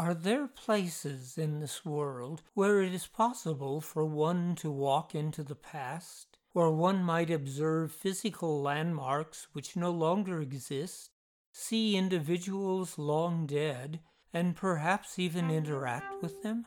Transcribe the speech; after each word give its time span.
Are 0.00 0.14
there 0.14 0.46
places 0.46 1.36
in 1.36 1.60
this 1.60 1.84
world 1.84 2.40
where 2.54 2.80
it 2.80 2.94
is 2.94 3.06
possible 3.06 3.82
for 3.82 4.02
one 4.02 4.54
to 4.54 4.70
walk 4.70 5.14
into 5.14 5.42
the 5.42 5.54
past, 5.54 6.38
where 6.54 6.70
one 6.70 7.04
might 7.04 7.28
observe 7.28 7.92
physical 7.92 8.62
landmarks 8.62 9.48
which 9.52 9.76
no 9.76 9.90
longer 9.90 10.40
exist, 10.40 11.10
see 11.52 11.98
individuals 11.98 12.96
long 12.96 13.44
dead, 13.44 14.00
and 14.32 14.56
perhaps 14.56 15.18
even 15.18 15.50
interact 15.50 16.22
with 16.22 16.42
them? 16.42 16.64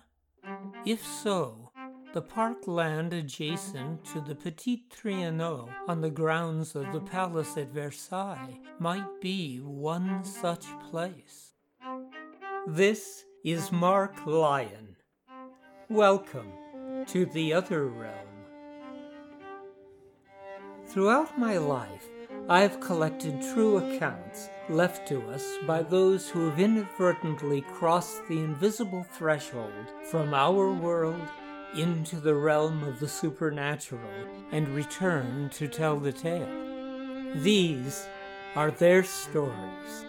If 0.85 1.03
so, 1.03 1.71
the 2.13 2.21
park 2.21 2.67
land 2.67 3.13
adjacent 3.13 4.05
to 4.13 4.21
the 4.21 4.35
Petit 4.35 4.85
Trianon 4.91 5.73
on 5.87 6.01
the 6.01 6.11
grounds 6.11 6.75
of 6.75 6.93
the 6.93 7.01
palace 7.01 7.57
at 7.57 7.69
Versailles 7.69 8.59
might 8.77 9.19
be 9.19 9.57
one 9.57 10.23
such 10.23 10.67
place. 10.91 11.52
This 12.65 13.25
is 13.43 13.73
Mark 13.73 14.25
Lyon. 14.25 14.95
Welcome 15.89 16.49
to 17.07 17.25
the 17.25 17.51
other 17.51 17.87
realm. 17.87 18.15
Throughout 20.85 21.37
my 21.37 21.57
life, 21.57 22.07
I 22.47 22.61
have 22.61 22.79
collected 22.79 23.41
true 23.53 23.79
accounts 23.79 24.47
left 24.69 25.05
to 25.09 25.21
us 25.27 25.45
by 25.67 25.83
those 25.83 26.29
who 26.29 26.49
have 26.49 26.57
inadvertently 26.57 27.63
crossed 27.73 28.25
the 28.29 28.39
invisible 28.39 29.05
threshold 29.11 29.91
from 30.09 30.33
our 30.33 30.71
world 30.71 31.27
into 31.75 32.15
the 32.15 32.35
realm 32.35 32.81
of 32.85 33.01
the 33.01 33.09
supernatural 33.09 34.27
and 34.53 34.69
returned 34.69 35.51
to 35.51 35.67
tell 35.67 35.99
the 35.99 36.13
tale. 36.13 36.47
These 37.35 38.07
are 38.55 38.71
their 38.71 39.03
stories. 39.03 40.05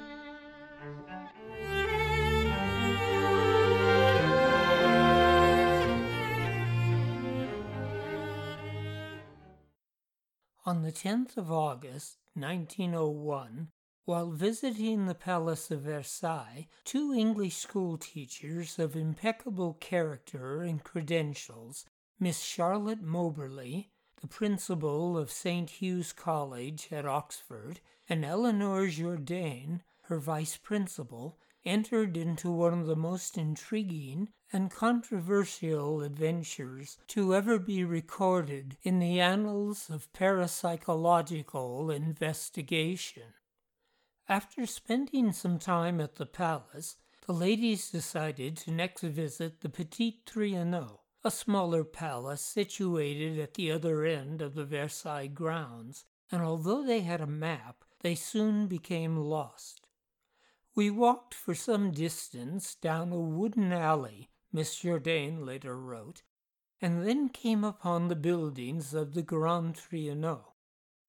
On 10.66 10.80
the 10.80 10.92
10th 10.92 11.36
of 11.36 11.52
August, 11.52 12.16
1901, 12.32 13.68
while 14.06 14.30
visiting 14.30 15.04
the 15.04 15.14
Palace 15.14 15.70
of 15.70 15.82
Versailles, 15.82 16.68
two 16.86 17.12
English 17.12 17.56
school 17.56 17.98
teachers 17.98 18.78
of 18.78 18.96
impeccable 18.96 19.74
character 19.74 20.62
and 20.62 20.82
credentials, 20.82 21.84
Miss 22.18 22.40
Charlotte 22.40 23.02
Moberly, 23.02 23.90
the 24.22 24.26
principal 24.26 25.18
of 25.18 25.30
St. 25.30 25.68
Hugh's 25.68 26.14
College 26.14 26.88
at 26.90 27.04
Oxford, 27.04 27.80
and 28.08 28.24
Eleanor 28.24 28.86
Jourdain, 28.86 29.82
her 30.04 30.18
vice 30.18 30.56
principal, 30.56 31.38
entered 31.66 32.16
into 32.16 32.50
one 32.50 32.72
of 32.72 32.86
the 32.86 32.96
most 32.96 33.36
intriguing 33.36 34.30
and 34.54 34.70
controversial 34.70 36.00
adventures 36.00 36.96
to 37.08 37.34
ever 37.34 37.58
be 37.58 37.82
recorded 37.82 38.76
in 38.84 39.00
the 39.00 39.18
annals 39.18 39.90
of 39.90 40.12
parapsychological 40.12 41.92
investigation. 41.92 43.34
After 44.28 44.64
spending 44.64 45.32
some 45.32 45.58
time 45.58 46.00
at 46.00 46.14
the 46.14 46.24
palace, 46.24 46.98
the 47.26 47.32
ladies 47.32 47.90
decided 47.90 48.56
to 48.58 48.70
next 48.70 49.00
visit 49.00 49.60
the 49.60 49.68
Petit 49.68 50.20
Trianon, 50.24 50.98
a 51.24 51.32
smaller 51.32 51.82
palace 51.82 52.40
situated 52.40 53.40
at 53.40 53.54
the 53.54 53.72
other 53.72 54.04
end 54.04 54.40
of 54.40 54.54
the 54.54 54.64
Versailles 54.64 55.26
grounds, 55.26 56.04
and 56.30 56.42
although 56.42 56.84
they 56.84 57.00
had 57.00 57.20
a 57.20 57.26
map, 57.26 57.84
they 58.02 58.14
soon 58.14 58.68
became 58.68 59.16
lost. 59.16 59.88
We 60.76 60.90
walked 60.90 61.34
for 61.34 61.56
some 61.56 61.90
distance 61.90 62.76
down 62.76 63.10
a 63.10 63.18
wooden 63.18 63.72
alley, 63.72 64.30
Miss 64.54 64.76
Jourdain 64.76 65.44
later 65.44 65.78
wrote, 65.78 66.22
and 66.80 67.06
then 67.06 67.28
came 67.28 67.62
upon 67.62 68.08
the 68.08 68.16
buildings 68.16 68.94
of 68.94 69.12
the 69.12 69.20
Grand 69.20 69.74
Trianon. 69.74 70.44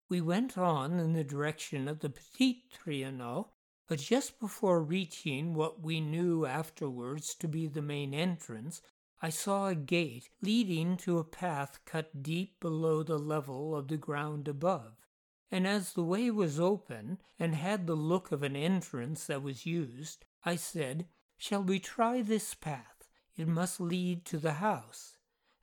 We 0.10 0.20
went 0.20 0.58
on 0.58 1.00
in 1.00 1.14
the 1.14 1.24
direction 1.24 1.88
of 1.88 2.00
the 2.00 2.10
Petit 2.10 2.66
Trianon, 2.74 3.46
but 3.88 4.00
just 4.00 4.40
before 4.42 4.84
reaching 4.84 5.54
what 5.54 5.82
we 5.82 6.02
knew 6.02 6.46
afterwards 6.46 7.34
to 7.36 7.48
be 7.48 7.68
the 7.68 7.82
main 7.82 8.14
entrance, 8.14 8.82
I 9.22 9.30
saw 9.30 9.68
a 9.68 9.76
gate 9.76 10.30
leading 10.42 10.98
to 10.98 11.20
a 11.20 11.24
path 11.24 11.80
cut 11.86 12.22
deep 12.22 12.60
below 12.60 13.04
the 13.04 13.18
level 13.20 13.74
of 13.76 13.88
the 13.88 13.98
ground 13.98 14.50
above 14.50 15.06
and 15.52 15.68
as 15.68 15.94
the 15.94 16.04
way 16.04 16.32
was 16.32 16.60
open 16.60 17.20
and 17.40 17.56
had 17.56 17.88
the 17.88 17.96
look 17.96 18.32
of 18.32 18.44
an 18.44 18.56
entrance 18.56 19.28
that 19.28 19.44
was 19.44 19.66
used, 19.66 20.26
I 20.44 20.56
said, 20.56 21.08
Shall 21.38 21.64
we 21.64 21.80
try 21.80 22.22
this 22.22 22.54
path? 22.54 22.95
It 23.36 23.48
must 23.48 23.80
lead 23.80 24.26
to 24.26 24.38
the 24.38 24.54
house. 24.54 25.18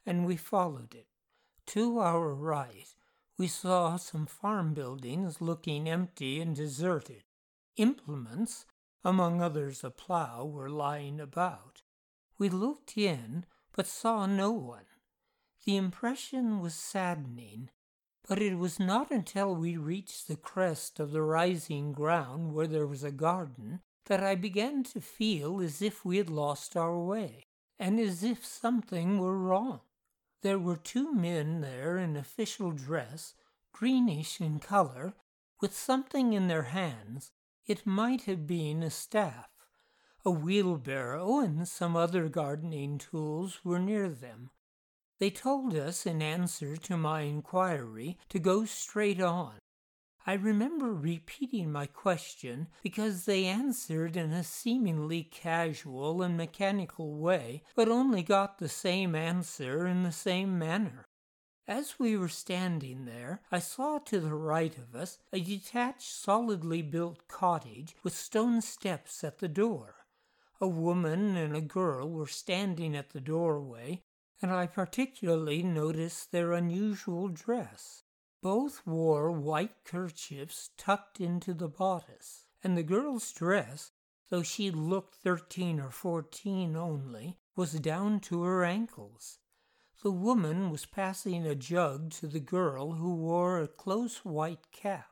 And 0.05 0.27
we 0.27 0.37
followed 0.37 0.95
it. 0.95 1.07
To 1.69 1.99
our 1.99 2.35
right, 2.35 2.95
we 3.39 3.47
saw 3.47 3.97
some 3.97 4.27
farm 4.27 4.75
buildings 4.75 5.41
looking 5.41 5.89
empty 5.89 6.41
and 6.41 6.57
deserted. 6.57 7.25
Implements, 7.77 8.67
among 9.05 9.41
others 9.41 9.85
a 9.85 9.91
plough, 9.91 10.45
were 10.45 10.69
lying 10.69 11.21
about. 11.21 11.83
We 12.39 12.49
looked 12.49 12.99
in, 12.99 13.47
but 13.73 13.87
saw 13.87 14.27
no 14.27 14.51
one. 14.51 14.87
The 15.65 15.77
impression 15.77 16.61
was 16.61 16.75
saddening 16.75 17.71
but 18.29 18.41
it 18.41 18.57
was 18.57 18.79
not 18.79 19.11
until 19.11 19.55
we 19.55 19.77
reached 19.77 20.29
the 20.29 20.37
crest 20.37 21.01
of 21.01 21.11
the 21.11 21.23
rising 21.23 21.93
ground 21.93 22.53
where 22.55 22.67
there 22.67 22.87
was 22.87 23.03
a 23.03 23.11
garden 23.11 23.81
that 24.07 24.23
I 24.23 24.35
began 24.35 24.85
to 24.85 25.01
feel 25.01 25.61
as 25.61 25.83
if 25.83 26.05
we 26.05 26.19
had 26.19 26.31
lost 26.31 26.77
our 26.77 26.99
way, 26.99 27.42
and 27.83 27.99
as 27.99 28.23
if 28.23 28.47
something 28.47 29.19
were 29.19 29.37
wrong. 29.37 29.81
There 30.43 30.59
were 30.59 30.77
two 30.77 31.13
men 31.13 31.61
there 31.61 31.99
in 31.99 32.17
official 32.17 32.71
dress, 32.71 33.35
greenish 33.73 34.41
in 34.41 34.61
color, 34.61 35.15
with 35.61 35.77
something 35.77 36.33
in 36.33 36.47
their 36.47 36.69
hands. 36.81 37.33
It 37.67 37.85
might 37.85 38.23
have 38.23 38.47
been 38.47 38.83
a 38.83 38.91
staff. 38.91 39.51
A 40.25 40.31
wheelbarrow 40.31 41.41
and 41.41 41.67
some 41.67 41.97
other 41.97 42.29
gardening 42.29 42.99
tools 42.99 43.61
were 43.65 43.81
near 43.81 44.09
them, 44.09 44.51
they 45.23 45.31
told 45.31 45.77
us, 45.77 46.05
in 46.05 46.21
answer 46.21 46.77
to 46.79 46.97
my 46.97 47.21
inquiry, 47.21 48.19
to 48.29 48.41
go 48.41 48.65
straight 48.65 49.21
on. 49.21 49.55
I 50.25 50.35
remember 50.35 50.95
repeating 50.95 51.73
my 51.73 51.87
question 51.87 52.69
because 52.81 53.25
they 53.25 53.47
answered 53.47 54.17
in 54.17 54.31
a 54.31 54.45
seemingly 54.45 55.25
casual 55.25 56.23
and 56.23 56.37
mechanical 56.37 57.15
way, 57.17 57.65
but 57.75 57.89
only 57.89 58.23
got 58.23 58.59
the 58.59 58.69
same 58.69 59.17
answer 59.17 59.85
in 59.87 60.05
the 60.05 60.13
same 60.13 60.59
manner. 60.59 61.07
As 61.67 61.99
we 61.99 62.17
were 62.17 62.29
standing 62.29 63.05
there, 63.05 63.43
I 63.51 63.59
saw 63.59 63.99
to 63.99 64.21
the 64.21 64.35
right 64.35 64.77
of 64.79 64.95
us 64.95 65.19
a 65.33 65.41
detached, 65.41 66.13
solidly 66.13 66.83
built 66.83 67.27
cottage 67.27 67.97
with 68.05 68.15
stone 68.15 68.61
steps 68.61 69.25
at 69.25 69.39
the 69.39 69.49
door. 69.49 70.07
A 70.61 70.69
woman 70.69 71.37
and 71.37 71.57
a 71.57 71.61
girl 71.61 72.09
were 72.09 72.29
standing 72.29 72.95
at 72.95 73.11
the 73.11 73.21
doorway, 73.21 74.03
and 74.41 74.53
I 74.53 74.67
particularly 74.67 75.65
noticed 75.65 76.31
their 76.31 76.53
unusual 76.53 77.29
dress. 77.29 78.05
Both 78.43 78.85
wore 78.85 79.31
white 79.31 79.85
kerchiefs 79.85 80.71
tucked 80.77 81.21
into 81.21 81.55
the 81.55 81.69
bodice, 81.69 82.47
and 82.65 82.77
the 82.77 82.83
girl's 82.83 83.31
dress, 83.31 83.93
though 84.31 84.43
she 84.43 84.73
looked 84.73 85.15
thirteen 85.15 85.79
or 85.79 85.91
fourteen 85.91 86.75
only, 86.75 87.39
was 87.55 87.75
down 87.75 88.19
to 88.21 88.43
her 88.43 88.65
ankles. 88.65 89.39
The 90.03 90.11
woman 90.11 90.71
was 90.71 90.87
passing 90.87 91.47
a 91.47 91.55
jug 91.55 92.11
to 92.15 92.27
the 92.27 92.41
girl 92.41 92.95
who 92.95 93.15
wore 93.15 93.61
a 93.61 93.69
close 93.69 94.25
white 94.25 94.73
cap. 94.73 95.07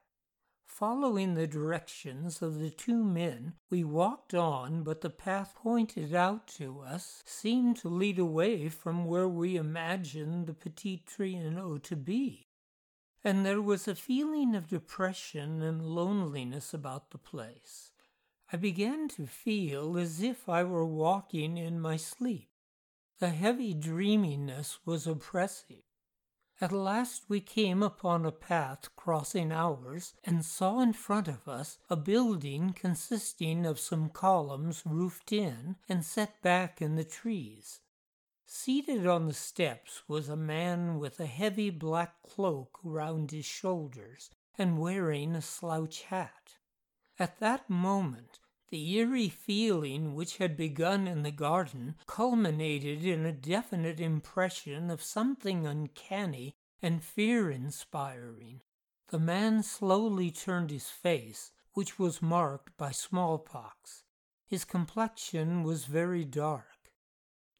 Following 0.66 1.34
the 1.34 1.47
directions 1.47 2.42
of 2.42 2.58
the 2.58 2.70
two 2.70 3.04
men, 3.04 3.54
we 3.70 3.84
walked 3.84 4.34
on, 4.34 4.82
but 4.82 5.02
the 5.02 5.10
path 5.10 5.54
pointed 5.54 6.14
out 6.14 6.48
to 6.48 6.80
us 6.80 7.22
seemed 7.24 7.76
to 7.76 7.88
lead 7.88 8.18
away 8.18 8.68
from 8.68 9.04
where 9.04 9.28
we 9.28 9.56
imagined 9.56 10.48
the 10.48 10.54
Petit 10.54 11.04
Trianon 11.06 11.80
to 11.84 11.94
be. 11.94 12.48
And 13.22 13.45
there 13.45 13.61
was 13.61 13.87
a 13.87 13.95
feeling 13.95 14.55
of 14.55 14.69
depression 14.69 15.63
and 15.63 15.84
loneliness 15.84 16.72
about 16.72 17.11
the 17.11 17.19
place. 17.19 17.93
I 18.53 18.57
began 18.57 19.09
to 19.09 19.27
feel 19.27 19.99
as 19.99 20.22
if 20.22 20.49
I 20.49 20.65
were 20.65 20.87
walking 20.87 21.59
in 21.59 21.81
my 21.81 21.97
sleep. 21.97 22.49
The 23.19 23.28
heavy 23.28 23.75
dreaminess 23.75 24.78
was 24.87 25.07
oppressive. 25.07 25.84
At 26.63 26.72
last 26.72 27.25
we 27.28 27.41
came 27.41 27.83
upon 27.83 28.27
a 28.27 28.33
path 28.33 28.95
crossing 28.97 29.53
ours 29.53 30.15
and 30.25 30.45
saw 30.45 30.81
in 30.81 30.93
front 30.93 31.28
of 31.28 31.47
us 31.47 31.78
a 31.89 31.97
building 31.97 32.72
consisting 32.72 33.65
of 33.65 33.78
some 33.78 34.11
columns 34.11 34.83
roofed 34.84 35.33
in 35.33 35.77
and 35.89 36.05
set 36.05 36.43
back 36.43 36.83
in 36.83 36.97
the 36.97 37.05
trees. 37.05 37.81
Seated 38.52 39.06
on 39.06 39.26
the 39.26 39.32
steps 39.32 40.02
was 40.08 40.28
a 40.28 40.34
man 40.34 40.98
with 40.98 41.20
a 41.20 41.26
heavy 41.26 41.70
black 41.70 42.20
cloak 42.24 42.80
round 42.82 43.30
his 43.30 43.44
shoulders 43.44 44.28
and 44.58 44.80
wearing 44.80 45.36
a 45.36 45.41
slouch 45.41 46.02
hat. 46.02 46.56
At 47.16 47.38
that 47.38 47.70
moment, 47.70 48.41
The 48.70 48.97
eerie 48.97 49.28
feeling 49.28 50.14
which 50.14 50.38
had 50.38 50.56
begun 50.56 51.06
in 51.08 51.22
the 51.22 51.30
garden 51.30 51.97
culminated 52.06 53.04
in 53.04 53.26
a 53.26 53.32
definite 53.32 54.00
impression 54.00 54.91
of 54.91 55.02
something 55.02 55.66
uncanny 55.66 56.54
and 56.80 57.04
fear 57.04 57.50
inspiring. 57.50 58.62
The 59.08 59.18
man 59.18 59.62
slowly 59.62 60.30
turned 60.30 60.70
his 60.70 60.88
face, 60.88 61.50
which 61.74 61.98
was 61.98 62.22
marked 62.22 62.76
by 62.76 62.92
smallpox. 62.92 64.04
His 64.47 64.64
complexion 64.64 65.64
was 65.64 65.84
very 65.84 66.24
dark. 66.24 66.70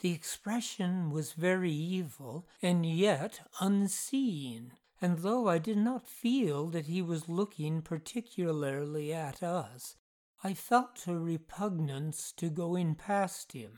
The 0.01 0.13
expression 0.13 1.11
was 1.11 1.35
very 1.35 1.73
evil 1.73 2.49
and 2.63 2.87
yet 2.87 3.47
unseen, 3.61 4.73
and 4.99 5.19
though 5.19 5.47
I 5.47 5.59
did 5.59 5.77
not 5.77 6.09
feel 6.09 6.69
that 6.69 6.87
he 6.87 7.03
was 7.03 7.29
looking 7.29 7.83
particularly 7.83 9.13
at 9.13 9.43
us, 9.43 9.97
I 10.43 10.55
felt 10.55 11.07
a 11.07 11.19
repugnance 11.19 12.33
to 12.39 12.49
going 12.49 12.95
past 12.95 13.53
him. 13.53 13.77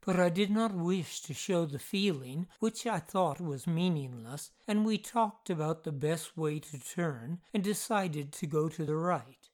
But 0.00 0.18
I 0.18 0.30
did 0.30 0.50
not 0.50 0.72
wish 0.74 1.20
to 1.22 1.34
show 1.34 1.66
the 1.66 1.78
feeling, 1.78 2.46
which 2.60 2.86
I 2.86 2.98
thought 2.98 3.38
was 3.38 3.66
meaningless, 3.66 4.50
and 4.66 4.86
we 4.86 4.96
talked 4.96 5.50
about 5.50 5.84
the 5.84 5.92
best 5.92 6.34
way 6.34 6.60
to 6.60 6.78
turn 6.78 7.40
and 7.52 7.62
decided 7.62 8.32
to 8.32 8.46
go 8.46 8.70
to 8.70 8.86
the 8.86 8.96
right. 8.96 9.50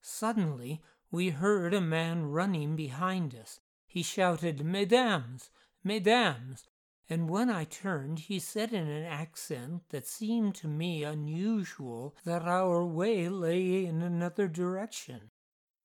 Suddenly, 0.00 0.80
we 1.10 1.28
heard 1.28 1.74
a 1.74 1.80
man 1.82 2.24
running 2.24 2.74
behind 2.74 3.34
us. 3.34 3.60
He 3.92 4.02
shouted, 4.02 4.64
Mesdames! 4.64 5.50
Mesdames! 5.84 6.66
And 7.10 7.28
when 7.28 7.50
I 7.50 7.64
turned, 7.64 8.20
he 8.20 8.38
said 8.38 8.72
in 8.72 8.88
an 8.88 9.04
accent 9.04 9.82
that 9.90 10.06
seemed 10.06 10.54
to 10.54 10.66
me 10.66 11.04
unusual 11.04 12.16
that 12.24 12.48
our 12.48 12.86
way 12.86 13.28
lay 13.28 13.84
in 13.84 14.00
another 14.00 14.48
direction. 14.48 15.30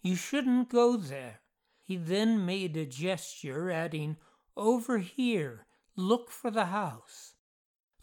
You 0.02 0.16
shouldn't 0.16 0.70
go 0.70 0.96
there. 0.96 1.42
He 1.84 1.98
then 1.98 2.46
made 2.46 2.78
a 2.78 2.86
gesture, 2.86 3.70
adding, 3.70 4.16
Over 4.56 5.00
here, 5.00 5.68
look 5.98 6.32
for 6.32 6.50
the 6.50 6.68
house. 6.68 7.34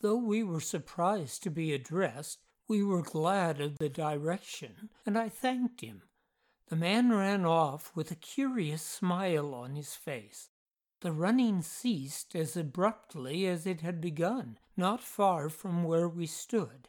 Though 0.02 0.18
we 0.18 0.42
were 0.42 0.60
surprised 0.60 1.42
to 1.44 1.50
be 1.50 1.72
addressed, 1.72 2.42
we 2.68 2.84
were 2.84 3.00
glad 3.00 3.58
of 3.58 3.78
the 3.78 3.88
direction, 3.88 4.90
and 5.06 5.16
I 5.16 5.30
thanked 5.30 5.80
him. 5.80 6.02
The 6.74 6.80
man 6.80 7.12
ran 7.12 7.44
off 7.46 7.92
with 7.94 8.10
a 8.10 8.16
curious 8.16 8.82
smile 8.82 9.54
on 9.54 9.76
his 9.76 9.94
face. 9.94 10.50
The 11.02 11.12
running 11.12 11.62
ceased 11.62 12.34
as 12.34 12.56
abruptly 12.56 13.46
as 13.46 13.64
it 13.64 13.82
had 13.82 14.00
begun, 14.00 14.58
not 14.76 15.00
far 15.00 15.48
from 15.48 15.84
where 15.84 16.08
we 16.08 16.26
stood. 16.26 16.88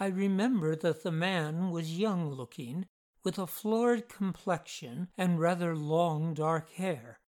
I 0.00 0.06
remember 0.06 0.74
that 0.76 1.02
the 1.02 1.12
man 1.12 1.70
was 1.70 1.98
young 1.98 2.30
looking 2.30 2.86
with 3.22 3.38
a 3.38 3.46
florid 3.46 4.08
complexion 4.08 5.08
and 5.18 5.38
rather 5.38 5.76
long 5.76 6.32
dark 6.32 6.70
hair. 6.70 7.20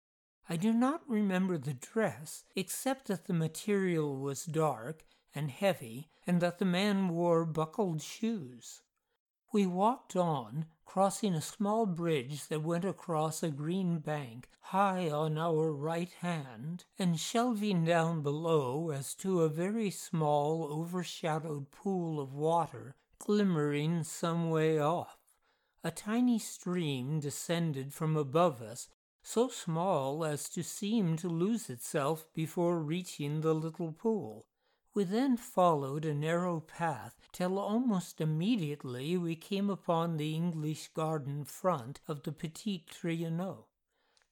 I 0.47 0.55
do 0.55 0.71
not 0.71 1.01
remember 1.05 1.57
the 1.57 1.73
dress, 1.73 2.45
except 2.55 3.09
that 3.09 3.25
the 3.25 3.33
material 3.33 4.15
was 4.15 4.45
dark 4.45 5.03
and 5.35 5.51
heavy, 5.51 6.07
and 6.25 6.39
that 6.39 6.59
the 6.59 6.65
man 6.65 7.09
wore 7.09 7.43
buckled 7.43 8.01
shoes. 8.01 8.83
We 9.51 9.65
walked 9.65 10.15
on, 10.15 10.67
crossing 10.89 11.35
a 11.35 11.41
small 11.41 11.85
bridge 11.85 12.47
that 12.47 12.63
went 12.63 12.83
across 12.83 13.43
a 13.43 13.51
green 13.51 13.99
bank 13.99 14.49
high 14.59 15.07
on 15.07 15.37
our 15.37 15.71
right 15.71 16.09
hand, 16.21 16.83
and 16.97 17.19
shelving 17.19 17.85
down 17.85 18.23
below 18.23 18.89
as 18.89 19.13
to 19.13 19.43
a 19.43 19.49
very 19.49 19.91
small 19.91 20.63
overshadowed 20.71 21.69
pool 21.69 22.19
of 22.19 22.33
water 22.33 22.95
glimmering 23.19 24.03
some 24.03 24.49
way 24.49 24.79
off. 24.79 25.19
A 25.83 25.91
tiny 25.91 26.39
stream 26.39 27.19
descended 27.19 27.93
from 27.93 28.17
above 28.17 28.59
us, 28.59 28.89
so 29.21 29.47
small 29.47 30.25
as 30.25 30.49
to 30.49 30.63
seem 30.63 31.17
to 31.17 31.29
lose 31.29 31.69
itself 31.69 32.25
before 32.33 32.79
reaching 32.79 33.41
the 33.41 33.53
little 33.53 33.91
pool. 33.91 34.47
We 34.95 35.03
then 35.03 35.37
followed 35.37 36.03
a 36.03 36.15
narrow 36.15 36.61
path 36.61 37.15
till 37.31 37.59
almost 37.59 38.19
immediately 38.19 39.17
we 39.17 39.35
came 39.35 39.69
upon 39.69 40.17
the 40.17 40.33
English 40.33 40.87
garden 40.89 41.45
front 41.45 42.01
of 42.07 42.23
the 42.23 42.31
Petit 42.31 42.85
Trianon. 42.89 43.65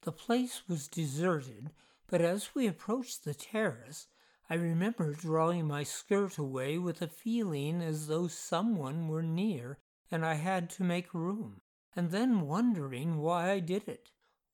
The 0.02 0.12
place 0.12 0.68
was 0.68 0.88
deserted, 0.88 1.70
but 2.08 2.20
as 2.20 2.54
we 2.56 2.66
approached 2.66 3.24
the 3.24 3.34
terrace, 3.34 4.08
I 4.50 4.54
remember 4.54 5.14
drawing 5.14 5.66
my 5.68 5.84
skirt 5.84 6.38
away 6.38 6.76
with 6.76 7.02
a 7.02 7.08
feeling 7.08 7.80
as 7.80 8.08
though 8.08 8.26
someone 8.26 9.06
were 9.06 9.22
near 9.22 9.78
and 10.10 10.26
I 10.26 10.34
had 10.34 10.70
to 10.70 10.82
make 10.82 11.14
room, 11.14 11.60
and 11.94 12.10
then 12.10 12.40
wondering 12.40 13.18
why 13.18 13.52
I 13.52 13.60
did 13.60 13.86
it. 13.86 14.10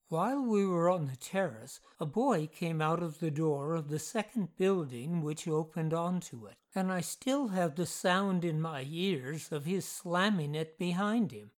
While 0.09 0.43
we 0.43 0.67
were 0.67 0.91
on 0.91 1.07
the 1.07 1.17
terrace, 1.17 1.81
a 1.99 2.05
boy 2.05 2.47
came 2.47 2.83
out 2.83 3.03
of 3.03 3.21
the 3.21 3.31
door 3.31 3.75
of 3.75 3.89
the 3.89 3.99
second 3.99 4.55
building 4.57 5.23
which 5.23 5.49
opened 5.49 5.95
onto 5.95 6.47
it, 6.47 6.57
and 6.75 6.93
I 6.93 7.01
still 7.01 7.49
have 7.49 7.75
the 7.75 7.87
sound 7.87 8.45
in 8.45 8.61
my 8.61 8.85
ears 8.87 9.51
of 9.51 9.65
his 9.65 9.87
slamming 9.89 10.55
it 10.55 10.79
behind 10.79 11.33
him. 11.33 11.53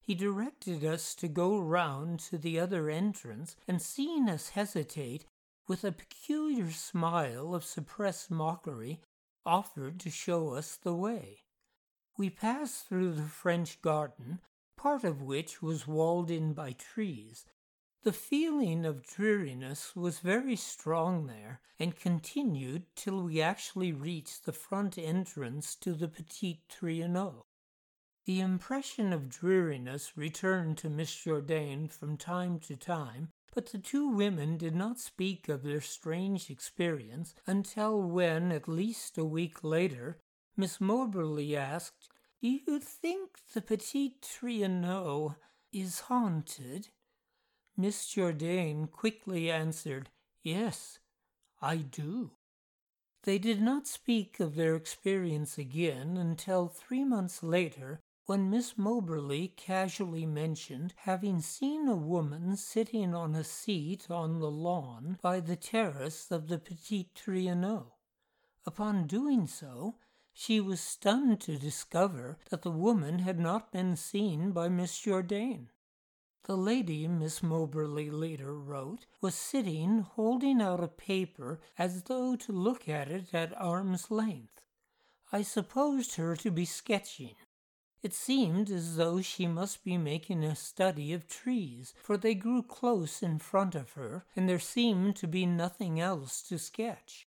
He 0.00 0.16
directed 0.16 0.84
us 0.84 1.14
to 1.16 1.28
go 1.28 1.58
round 1.58 2.18
to 2.20 2.38
the 2.38 2.58
other 2.58 2.90
entrance, 2.90 3.56
and 3.68 3.80
seeing 3.80 4.28
us 4.28 4.50
hesitate, 4.50 5.24
with 5.68 5.84
a 5.84 5.92
peculiar 5.92 6.72
smile 6.72 7.54
of 7.54 7.64
suppressed 7.64 8.30
mockery, 8.30 9.00
offered 9.44 10.00
to 10.00 10.10
show 10.10 10.54
us 10.54 10.76
the 10.76 10.94
way. 10.94 11.44
We 12.18 12.30
passed 12.30 12.88
through 12.88 13.14
the 13.14 13.22
French 13.22 13.80
garden, 13.80 14.40
part 14.76 15.04
of 15.04 15.22
which 15.22 15.62
was 15.62 15.86
walled 15.86 16.30
in 16.30 16.52
by 16.52 16.72
trees. 16.72 17.46
The 18.06 18.12
feeling 18.12 18.86
of 18.86 19.02
dreariness 19.02 19.96
was 19.96 20.20
very 20.20 20.54
strong 20.54 21.26
there, 21.26 21.60
and 21.76 21.96
continued 21.96 22.84
till 22.94 23.24
we 23.24 23.42
actually 23.42 23.92
reached 23.92 24.44
the 24.44 24.52
front 24.52 24.96
entrance 24.96 25.74
to 25.80 25.92
the 25.92 26.06
Petit 26.06 26.62
Trianon. 26.68 27.42
The 28.24 28.38
impression 28.38 29.12
of 29.12 29.28
dreariness 29.28 30.16
returned 30.16 30.78
to 30.78 30.88
Miss 30.88 31.12
Jourdain 31.12 31.88
from 31.88 32.16
time 32.16 32.60
to 32.60 32.76
time, 32.76 33.30
but 33.52 33.72
the 33.72 33.78
two 33.78 34.08
women 34.08 34.56
did 34.56 34.76
not 34.76 35.00
speak 35.00 35.48
of 35.48 35.64
their 35.64 35.80
strange 35.80 36.48
experience 36.48 37.34
until 37.44 38.00
when, 38.00 38.52
at 38.52 38.68
least 38.68 39.18
a 39.18 39.24
week 39.24 39.64
later, 39.64 40.20
Miss 40.56 40.80
Moberly 40.80 41.56
asked, 41.56 42.08
Do 42.40 42.50
you 42.50 42.78
think 42.78 43.40
the 43.52 43.62
Petit 43.62 44.18
Trianon 44.22 45.34
is 45.72 45.98
haunted? 46.06 46.90
Miss 47.76 48.08
Jourdain 48.08 48.86
quickly 48.86 49.50
answered, 49.50 50.08
Yes, 50.42 50.98
I 51.60 51.76
do. 51.76 52.30
They 53.24 53.38
did 53.38 53.60
not 53.60 53.86
speak 53.86 54.40
of 54.40 54.54
their 54.54 54.76
experience 54.76 55.58
again 55.58 56.16
until 56.16 56.68
three 56.68 57.04
months 57.04 57.42
later, 57.42 58.00
when 58.24 58.50
Miss 58.50 58.78
Moberly 58.78 59.48
casually 59.48 60.24
mentioned 60.26 60.94
having 60.96 61.40
seen 61.40 61.86
a 61.86 61.94
woman 61.94 62.56
sitting 62.56 63.14
on 63.14 63.34
a 63.34 63.44
seat 63.44 64.10
on 64.10 64.40
the 64.40 64.50
lawn 64.50 65.18
by 65.20 65.40
the 65.40 65.56
terrace 65.56 66.30
of 66.30 66.48
the 66.48 66.58
Petit 66.58 67.10
Trianon. 67.14 67.90
Upon 68.64 69.06
doing 69.06 69.46
so, 69.46 69.96
she 70.32 70.60
was 70.60 70.80
stunned 70.80 71.40
to 71.42 71.58
discover 71.58 72.38
that 72.50 72.62
the 72.62 72.70
woman 72.70 73.20
had 73.20 73.38
not 73.38 73.70
been 73.70 73.96
seen 73.96 74.52
by 74.52 74.68
Miss 74.68 74.98
Jourdain. 74.98 75.68
The 76.46 76.56
lady, 76.56 77.08
Miss 77.08 77.42
Moberly 77.42 78.08
later 78.08 78.54
wrote, 78.54 79.06
was 79.20 79.34
sitting 79.34 80.02
holding 80.02 80.62
out 80.62 80.78
a 80.78 80.86
paper 80.86 81.58
as 81.76 82.04
though 82.04 82.36
to 82.36 82.52
look 82.52 82.88
at 82.88 83.10
it 83.10 83.34
at 83.34 83.60
arm's 83.60 84.12
length. 84.12 84.62
I 85.32 85.42
supposed 85.42 86.14
her 86.14 86.36
to 86.36 86.52
be 86.52 86.64
sketching. 86.64 87.34
It 88.00 88.14
seemed 88.14 88.70
as 88.70 88.94
though 88.94 89.20
she 89.22 89.48
must 89.48 89.82
be 89.82 89.98
making 89.98 90.44
a 90.44 90.54
study 90.54 91.12
of 91.12 91.26
trees, 91.26 91.94
for 92.00 92.16
they 92.16 92.36
grew 92.36 92.62
close 92.62 93.24
in 93.24 93.40
front 93.40 93.74
of 93.74 93.94
her, 93.94 94.24
and 94.36 94.48
there 94.48 94.60
seemed 94.60 95.16
to 95.16 95.26
be 95.26 95.46
nothing 95.46 95.98
else 95.98 96.42
to 96.42 96.60
sketch. 96.60 97.26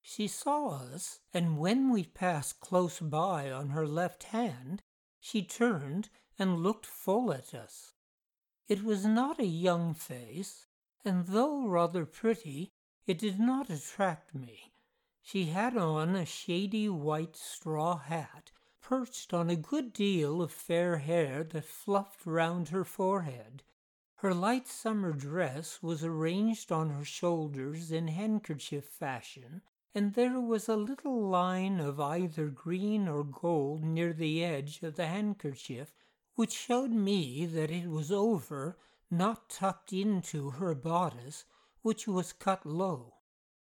She 0.00 0.26
saw 0.26 0.78
us, 0.78 1.20
and 1.34 1.58
when 1.58 1.90
we 1.90 2.04
passed 2.04 2.60
close 2.60 3.00
by 3.00 3.50
on 3.50 3.68
her 3.68 3.86
left 3.86 4.22
hand, 4.24 4.82
she 5.20 5.42
turned 5.42 6.08
and 6.38 6.62
looked 6.62 6.86
full 6.86 7.30
at 7.34 7.52
us. 7.52 7.92
It 8.68 8.82
was 8.82 9.06
not 9.06 9.38
a 9.38 9.46
young 9.46 9.94
face, 9.94 10.66
and 11.04 11.26
though 11.26 11.68
rather 11.68 12.04
pretty, 12.04 12.72
it 13.06 13.18
did 13.18 13.38
not 13.38 13.70
attract 13.70 14.34
me. 14.34 14.72
She 15.22 15.46
had 15.46 15.76
on 15.76 16.16
a 16.16 16.26
shady 16.26 16.88
white 16.88 17.36
straw 17.36 17.96
hat, 17.96 18.50
perched 18.80 19.32
on 19.32 19.50
a 19.50 19.56
good 19.56 19.92
deal 19.92 20.42
of 20.42 20.50
fair 20.50 20.98
hair 20.98 21.44
that 21.44 21.64
fluffed 21.64 22.26
round 22.26 22.70
her 22.70 22.84
forehead. 22.84 23.62
Her 24.16 24.34
light 24.34 24.66
summer 24.66 25.12
dress 25.12 25.82
was 25.82 26.02
arranged 26.02 26.72
on 26.72 26.90
her 26.90 27.04
shoulders 27.04 27.92
in 27.92 28.08
handkerchief 28.08 28.84
fashion, 28.84 29.62
and 29.94 30.14
there 30.14 30.40
was 30.40 30.68
a 30.68 30.76
little 30.76 31.28
line 31.28 31.78
of 31.78 32.00
either 32.00 32.48
green 32.48 33.06
or 33.06 33.22
gold 33.22 33.84
near 33.84 34.12
the 34.12 34.44
edge 34.44 34.82
of 34.82 34.96
the 34.96 35.06
handkerchief, 35.06 35.92
which 36.36 36.52
showed 36.52 36.92
me 36.92 37.44
that 37.46 37.70
it 37.70 37.88
was 37.88 38.12
over 38.12 38.78
not 39.10 39.48
tucked 39.48 39.92
into 39.92 40.50
her 40.50 40.74
bodice, 40.74 41.44
which 41.82 42.06
was 42.06 42.32
cut 42.32 42.64
low. 42.64 43.14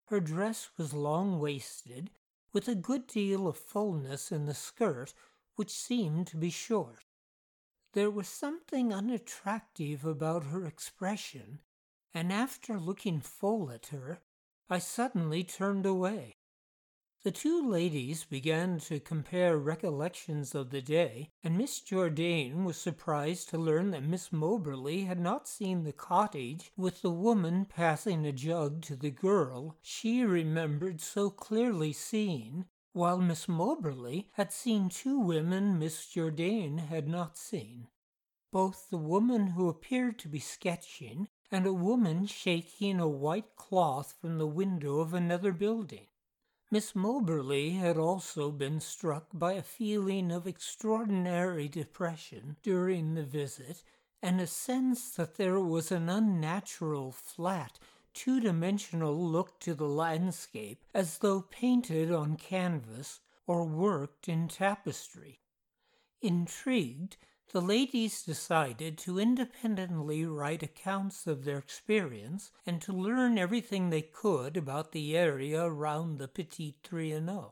Her 0.05 0.19
dress 0.19 0.69
was 0.77 0.93
long 0.93 1.39
waisted, 1.39 2.11
with 2.51 2.67
a 2.67 2.75
good 2.75 3.07
deal 3.07 3.47
of 3.47 3.57
fullness 3.57 4.31
in 4.31 4.45
the 4.45 4.53
skirt, 4.53 5.13
which 5.55 5.71
seemed 5.71 6.27
to 6.27 6.37
be 6.37 6.49
short. 6.49 7.05
There 7.93 8.09
was 8.09 8.27
something 8.27 8.93
unattractive 8.93 10.03
about 10.03 10.45
her 10.45 10.65
expression, 10.65 11.61
and 12.13 12.33
after 12.33 12.79
looking 12.79 13.21
full 13.21 13.71
at 13.71 13.87
her, 13.87 14.21
I 14.69 14.79
suddenly 14.79 15.43
turned 15.43 15.85
away. 15.85 16.38
The 17.21 17.31
two 17.31 17.69
ladies 17.69 18.23
began 18.23 18.79
to 18.79 19.01
compare 19.01 19.57
recollections 19.57 20.55
of 20.55 20.69
the 20.69 20.81
day, 20.81 21.31
and 21.43 21.57
Miss 21.57 21.81
Jourdain 21.81 22.63
was 22.63 22.77
surprised 22.77 23.49
to 23.49 23.57
learn 23.57 23.91
that 23.91 24.03
Miss 24.05 24.31
Moberly 24.31 25.03
had 25.03 25.19
not 25.19 25.45
seen 25.45 25.83
the 25.83 25.91
cottage 25.91 26.71
with 26.77 27.01
the 27.01 27.11
woman 27.11 27.65
passing 27.65 28.25
a 28.25 28.31
jug 28.31 28.81
to 28.83 28.95
the 28.95 29.11
girl 29.11 29.75
she 29.81 30.23
remembered 30.23 31.01
so 31.01 31.29
clearly 31.29 31.91
seeing, 31.91 32.67
while 32.93 33.19
Miss 33.19 33.49
Moberly 33.49 34.29
had 34.35 34.53
seen 34.53 34.87
two 34.87 35.19
women 35.19 35.77
Miss 35.77 36.07
Jourdain 36.07 36.77
had 36.77 37.09
not 37.09 37.37
seen. 37.37 37.89
Both 38.53 38.89
the 38.89 38.97
woman 38.97 39.47
who 39.47 39.67
appeared 39.67 40.19
to 40.19 40.29
be 40.29 40.39
sketching 40.39 41.27
and 41.51 41.65
a 41.65 41.73
woman 41.73 42.27
shaking 42.27 43.01
a 43.01 43.09
white 43.09 43.57
cloth 43.57 44.15
from 44.21 44.37
the 44.37 44.47
window 44.47 44.99
of 44.99 45.13
another 45.13 45.51
building. 45.51 46.07
Miss 46.71 46.95
Moberly 46.95 47.71
had 47.71 47.97
also 47.97 48.51
been 48.51 48.79
struck 48.79 49.25
by 49.33 49.53
a 49.53 49.63
feeling 49.63 50.31
of 50.31 50.45
extraordinary 50.45 51.67
depression 51.67 52.57
during 52.61 53.15
the 53.15 53.23
visit 53.23 53.81
and 54.21 54.39
a 54.39 54.45
sense 54.45 55.09
that 55.11 55.35
there 55.37 55.59
was 55.59 55.91
an 55.91 56.09
unnatural, 56.09 57.11
flat, 57.11 57.79
two 58.13 58.39
dimensional 58.39 59.17
look 59.17 59.59
to 59.61 59.73
the 59.73 59.87
landscape 59.87 60.83
as 60.93 61.17
though 61.17 61.41
painted 61.41 62.11
on 62.11 62.35
canvas 62.35 63.19
or 63.47 63.63
worked 63.65 64.29
in 64.29 64.47
tapestry. 64.47 65.39
Intrigued, 66.21 67.17
the 67.51 67.61
ladies 67.61 68.21
decided 68.21 68.97
to 68.97 69.17
independently 69.17 70.23
write 70.25 70.61
accounts 70.61 71.25
of 71.25 71.45
their 71.45 71.57
experience 71.57 72.51
and 72.65 72.81
to 72.81 72.93
learn 72.93 73.37
everything 73.37 73.89
they 73.89 74.01
could 74.01 74.55
about 74.55 74.91
the 74.91 75.17
area 75.17 75.63
around 75.63 76.17
the 76.17 76.27
Petit 76.27 76.75
Trianon. 76.83 77.51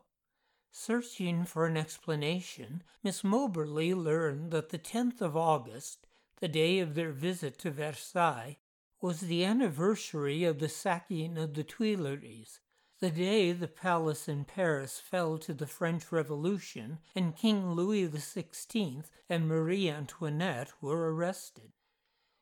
Searching 0.71 1.45
for 1.45 1.65
an 1.65 1.75
explanation, 1.75 2.83
Miss 3.01 3.23
Moberly 3.23 3.95
learned 3.95 4.51
that 4.51 4.69
the 4.69 4.77
10th 4.77 5.21
of 5.21 5.35
August, 5.35 6.05
the 6.39 6.47
day 6.47 6.77
of 6.77 6.93
their 6.93 7.11
visit 7.11 7.57
to 7.59 7.71
Versailles, 7.71 8.57
was 9.01 9.21
the 9.21 9.43
anniversary 9.43 10.43
of 10.43 10.59
the 10.59 10.69
sacking 10.69 11.37
of 11.37 11.55
the 11.55 11.63
Tuileries, 11.63 12.59
the 12.99 13.11
day 13.11 13.51
the 13.51 13.67
palace 13.67 14.27
in 14.27 14.43
Paris 14.43 14.99
fell 14.99 15.37
to 15.37 15.53
the 15.53 15.67
French 15.67 16.11
Revolution 16.11 16.97
and 17.15 17.35
King 17.35 17.71
Louis 17.73 18.07
XVI 18.07 19.03
and 19.29 19.47
Marie 19.47 19.87
Antoinette 19.87 20.71
were 20.81 21.13
arrested. 21.13 21.73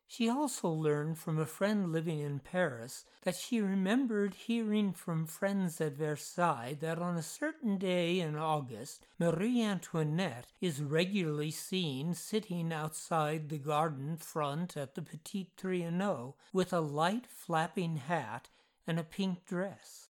She 0.08 0.30
also 0.30 0.70
learned 0.70 1.18
from 1.18 1.38
a 1.38 1.46
friend 1.46 1.92
living 1.92 2.20
in 2.20 2.40
Paris 2.40 3.04
that 3.24 3.36
she 3.36 3.60
remembered 3.60 4.34
hearing 4.34 4.94
from 4.94 5.26
friends 5.26 5.82
at 5.82 5.98
Versailles 5.98 6.78
that 6.80 7.00
on 7.00 7.18
a 7.18 7.24
certain 7.24 7.78
day 7.78 8.22
in 8.22 8.38
August, 8.38 9.08
Marie 9.20 9.62
Antoinette 9.62 10.54
is 10.62 10.82
regularly 10.82 11.52
seen 11.52 12.14
sitting 12.14 12.72
outside 12.72 13.50
the 13.50 13.58
garden 13.58 14.16
front 14.16 14.78
at 14.78 14.96
the 14.96 15.02
Petit 15.02 15.50
Trianon 15.58 16.34
with 16.54 16.72
a 16.72 16.80
light 16.80 17.26
flapping 17.28 17.98
hat 17.98 18.48
and 18.88 18.98
a 18.98 19.04
pink 19.04 19.46
dress. 19.46 20.05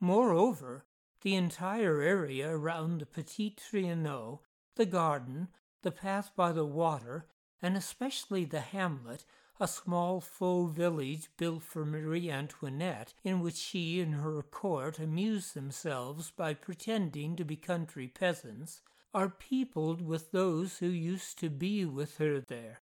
Moreover, 0.00 0.86
the 1.20 1.34
entire 1.34 2.00
area 2.00 2.50
around 2.50 3.00
the 3.00 3.06
Petit 3.06 3.50
Trianon, 3.50 4.38
the 4.76 4.86
garden, 4.86 5.48
the 5.82 5.90
path 5.90 6.30
by 6.34 6.52
the 6.52 6.64
water, 6.64 7.26
and 7.60 7.76
especially 7.76 8.46
the 8.46 8.60
hamlet, 8.60 9.26
a 9.60 9.68
small 9.68 10.22
faux 10.22 10.74
village 10.74 11.28
built 11.36 11.62
for 11.62 11.84
Marie 11.84 12.30
Antoinette, 12.30 13.12
in 13.22 13.40
which 13.40 13.56
she 13.56 14.00
and 14.00 14.14
her 14.14 14.40
court 14.42 14.98
amused 14.98 15.52
themselves 15.52 16.30
by 16.30 16.54
pretending 16.54 17.36
to 17.36 17.44
be 17.44 17.56
country 17.56 18.08
peasants, 18.08 18.80
are 19.12 19.28
peopled 19.28 20.00
with 20.00 20.30
those 20.30 20.78
who 20.78 20.86
used 20.86 21.38
to 21.40 21.50
be 21.50 21.84
with 21.84 22.16
her 22.16 22.40
there. 22.40 22.80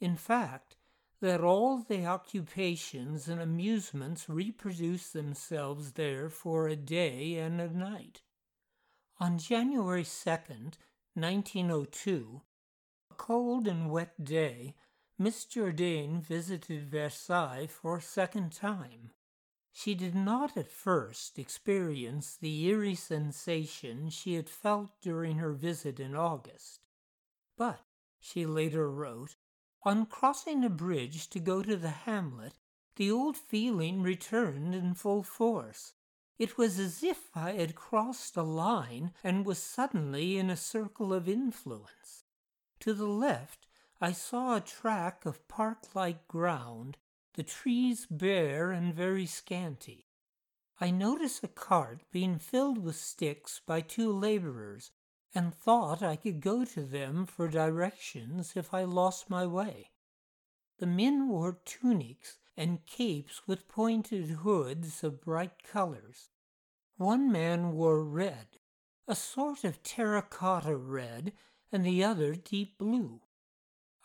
In 0.00 0.16
fact, 0.16 0.76
that 1.20 1.40
all 1.40 1.78
the 1.78 2.04
occupations 2.04 3.28
and 3.28 3.40
amusements 3.40 4.28
reproduce 4.28 5.10
themselves 5.10 5.92
there 5.92 6.28
for 6.28 6.68
a 6.68 6.76
day 6.76 7.36
and 7.36 7.60
a 7.60 7.68
night. 7.68 8.22
On 9.18 9.38
January 9.38 10.04
2nd, 10.04 10.74
1902, 11.14 12.42
a 13.10 13.14
cold 13.14 13.66
and 13.66 13.90
wet 13.90 14.22
day, 14.22 14.74
Miss 15.18 15.46
Jourdain 15.46 16.20
visited 16.20 16.90
Versailles 16.90 17.68
for 17.68 17.96
a 17.96 18.02
second 18.02 18.52
time. 18.52 19.12
She 19.72 19.94
did 19.94 20.14
not 20.14 20.56
at 20.56 20.70
first 20.70 21.38
experience 21.38 22.36
the 22.36 22.66
eerie 22.66 22.94
sensation 22.94 24.10
she 24.10 24.34
had 24.34 24.50
felt 24.50 24.90
during 25.00 25.38
her 25.38 25.52
visit 25.52 25.98
in 25.98 26.14
August, 26.14 26.80
but, 27.56 27.80
she 28.20 28.44
later 28.44 28.90
wrote, 28.90 29.36
on 29.86 30.04
crossing 30.04 30.64
a 30.64 30.68
bridge 30.68 31.30
to 31.30 31.38
go 31.38 31.62
to 31.62 31.76
the 31.76 31.90
hamlet, 31.90 32.54
the 32.96 33.08
old 33.08 33.36
feeling 33.36 34.02
returned 34.02 34.74
in 34.74 34.92
full 34.92 35.22
force. 35.22 35.92
It 36.40 36.58
was 36.58 36.80
as 36.80 37.04
if 37.04 37.30
I 37.36 37.52
had 37.52 37.76
crossed 37.76 38.36
a 38.36 38.42
line 38.42 39.12
and 39.22 39.46
was 39.46 39.62
suddenly 39.62 40.38
in 40.38 40.50
a 40.50 40.56
circle 40.56 41.14
of 41.14 41.28
influence. 41.28 42.24
To 42.80 42.94
the 42.94 43.06
left, 43.06 43.68
I 44.00 44.10
saw 44.10 44.56
a 44.56 44.60
track 44.60 45.24
of 45.24 45.46
park 45.46 45.94
like 45.94 46.26
ground, 46.26 46.98
the 47.34 47.44
trees 47.44 48.06
bare 48.10 48.72
and 48.72 48.92
very 48.92 49.24
scanty. 49.24 50.08
I 50.80 50.90
noticed 50.90 51.44
a 51.44 51.48
cart 51.48 52.02
being 52.10 52.40
filled 52.40 52.78
with 52.78 52.96
sticks 52.96 53.60
by 53.64 53.82
two 53.82 54.12
laborers 54.12 54.90
and 55.36 55.54
thought 55.54 56.02
I 56.02 56.16
could 56.16 56.40
go 56.40 56.64
to 56.64 56.80
them 56.80 57.26
for 57.26 57.46
directions 57.46 58.54
if 58.56 58.72
I 58.72 58.84
lost 58.84 59.28
my 59.28 59.44
way. 59.44 59.90
The 60.78 60.86
men 60.86 61.28
wore 61.28 61.60
tunics 61.66 62.38
and 62.56 62.86
capes 62.86 63.46
with 63.46 63.68
pointed 63.68 64.30
hoods 64.30 65.04
of 65.04 65.20
bright 65.20 65.62
colors. 65.62 66.30
One 66.96 67.30
man 67.30 67.72
wore 67.72 68.02
red, 68.02 68.46
a 69.06 69.14
sort 69.14 69.62
of 69.62 69.82
terracotta 69.82 70.74
red, 70.74 71.34
and 71.70 71.84
the 71.84 72.02
other 72.02 72.34
deep 72.34 72.78
blue. 72.78 73.20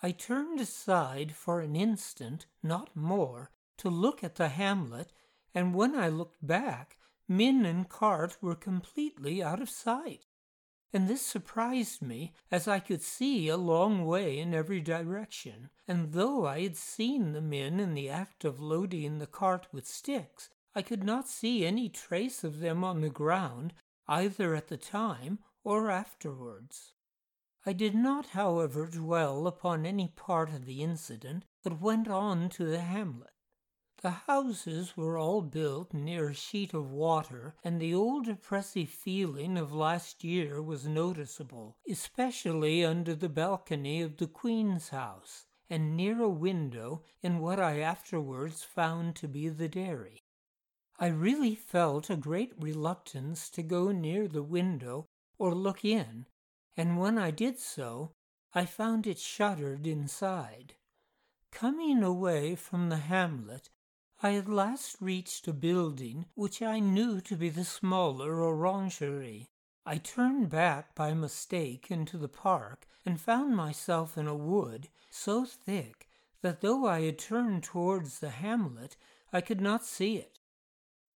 I 0.04 0.12
turned 0.12 0.60
aside 0.60 1.34
for 1.34 1.62
an 1.62 1.78
instant, 1.78 2.46
not 2.62 2.94
more, 2.94 3.52
to 3.78 3.90
look 3.90 4.22
at 4.22 4.36
the 4.36 4.50
hamlet, 4.50 5.14
and 5.56 5.74
when 5.74 5.96
I 5.96 6.10
looked 6.10 6.46
back, 6.46 6.98
men 7.26 7.66
and 7.66 7.88
cart 7.88 8.38
were 8.42 8.56
completely 8.56 9.42
out 9.42 9.62
of 9.62 9.70
sight 9.70 10.26
and 10.94 11.08
this 11.08 11.22
surprised 11.22 12.02
me, 12.02 12.34
as 12.52 12.68
I 12.68 12.80
could 12.80 13.02
see 13.02 13.48
a 13.48 13.58
long 13.58 14.06
way 14.06 14.40
in 14.40 14.54
every 14.54 14.82
direction, 14.82 15.70
and 15.88 16.12
though 16.14 16.46
I 16.46 16.62
had 16.62 16.76
seen 16.76 17.32
the 17.32 17.42
men 17.42 17.80
in 17.80 17.94
the 17.94 18.10
act 18.10 18.44
of 18.44 18.60
loading 18.60 19.20
the 19.20 19.28
cart 19.28 19.68
with 19.72 19.88
sticks, 19.88 20.50
I 20.76 20.82
could 20.82 21.04
not 21.04 21.28
see 21.28 21.66
any 21.66 21.90
trace 21.90 22.44
of 22.44 22.60
them 22.60 22.84
on 22.84 23.02
the 23.02 23.10
ground, 23.10 23.74
either 24.08 24.56
at 24.56 24.68
the 24.68 24.78
time 24.78 25.40
or 25.64 25.90
afterwards. 25.90 26.94
I 27.66 27.74
did 27.74 27.94
not, 27.94 28.28
however, 28.28 28.88
dwell 28.88 29.48
upon 29.48 29.86
any 29.86 30.08
part 30.16 30.50
of 30.50 30.66
the 30.66 30.82
incident, 30.82 31.46
but 31.64 31.80
went 31.80 32.08
on 32.08 32.50
to 32.50 32.66
the 32.66 32.82
hamlet. 32.82 33.30
The 34.02 34.10
houses 34.26 34.98
were 34.98 35.20
all 35.20 35.44
built 35.44 35.94
near 35.94 36.30
a 36.30 36.34
sheet 36.34 36.74
of 36.74 36.90
water, 36.90 37.54
and 37.64 37.80
the 37.80 37.94
old 37.94 38.28
oppressive 38.28 38.90
feeling 38.90 39.60
of 39.60 39.74
last 39.74 40.24
year 40.24 40.60
was 40.60 40.88
noticeable, 40.88 41.78
especially 41.88 42.84
under 42.84 43.14
the 43.14 43.30
balcony 43.30 44.02
of 44.02 44.18
the 44.18 44.26
Queen's 44.26 44.90
house, 44.90 45.46
and 45.70 45.96
near 45.96 46.20
a 46.20 46.30
window 46.30 47.04
in 47.22 47.38
what 47.38 47.60
I 47.60 47.80
afterwards 47.80 48.64
found 48.64 49.16
to 49.18 49.28
be 49.28 49.50
the 49.50 49.70
dairy. 49.70 50.24
I 50.98 51.08
really 51.08 51.54
felt 51.54 52.10
a 52.10 52.16
great 52.16 52.54
reluctance 52.58 53.52
to 53.52 53.62
go 53.62 53.92
near 53.92 54.28
the 54.28 54.42
window 54.42 55.06
or 55.38 55.54
look 55.54 55.86
in, 55.86 56.26
and 56.76 57.00
when 57.00 57.20
I 57.20 57.30
did 57.30 57.60
so, 57.60 58.14
I 58.56 58.66
found 58.66 59.06
it 59.06 59.20
shuttered 59.20 59.86
inside. 59.86 60.74
Coming 61.52 62.02
away 62.02 62.56
from 62.56 62.90
the 62.90 62.98
hamlet, 62.98 63.70
I 64.24 64.36
at 64.36 64.48
last 64.48 64.98
reached 65.02 65.48
a 65.48 65.54
building 65.54 66.28
which 66.36 66.62
I 66.62 66.80
knew 66.80 67.22
to 67.22 67.36
be 67.36 67.50
the 67.50 67.66
smaller 67.66 68.40
orangery. 68.44 69.50
I 69.84 69.98
turned 69.98 70.50
back 70.52 70.94
by 70.94 71.16
mistake 71.16 71.90
into 71.90 72.20
the 72.20 72.28
park 72.28 72.88
and 73.04 73.20
found 73.20 73.56
myself 73.56 74.20
in 74.20 74.28
a 74.28 74.36
wood 74.36 74.90
so 75.10 75.44
thick 75.44 76.08
that 76.42 76.62
though 76.62 76.86
I 76.86 77.02
had 77.02 77.18
turned 77.18 77.64
towards 77.64 78.20
the 78.20 78.30
hamlet, 78.30 78.96
I 79.34 79.42
could 79.42 79.60
not 79.60 79.86
see 79.86 80.18
it. 80.18 80.38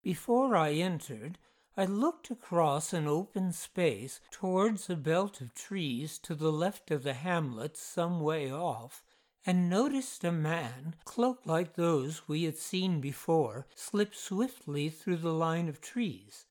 Before 0.01 0.55
I 0.55 0.71
entered, 0.71 1.37
I 1.77 1.85
looked 1.85 2.31
across 2.31 2.91
an 2.91 3.05
open 3.05 3.51
space 3.51 4.19
towards 4.31 4.89
a 4.89 4.95
belt 4.95 5.41
of 5.41 5.53
trees 5.53 6.17
to 6.19 6.33
the 6.33 6.51
left 6.51 6.89
of 6.89 7.03
the 7.03 7.13
hamlet 7.13 7.77
some 7.77 8.19
way 8.21 8.51
off, 8.51 9.03
and 9.45 9.69
noticed 9.69 10.23
a 10.23 10.31
man, 10.31 10.95
cloaked 11.05 11.45
like 11.45 11.75
those 11.75 12.27
we 12.27 12.43
had 12.43 12.57
seen 12.57 12.99
before, 12.99 13.67
slip 13.75 14.15
swiftly 14.15 14.89
through 14.89 15.17
the 15.17 15.33
line 15.33 15.69
of 15.69 15.79
trees. 15.79 16.45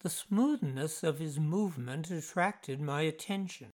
The 0.00 0.10
smoothness 0.10 1.02
of 1.02 1.18
his 1.18 1.40
movement 1.40 2.10
attracted 2.10 2.80
my 2.80 3.02
attention. 3.02 3.70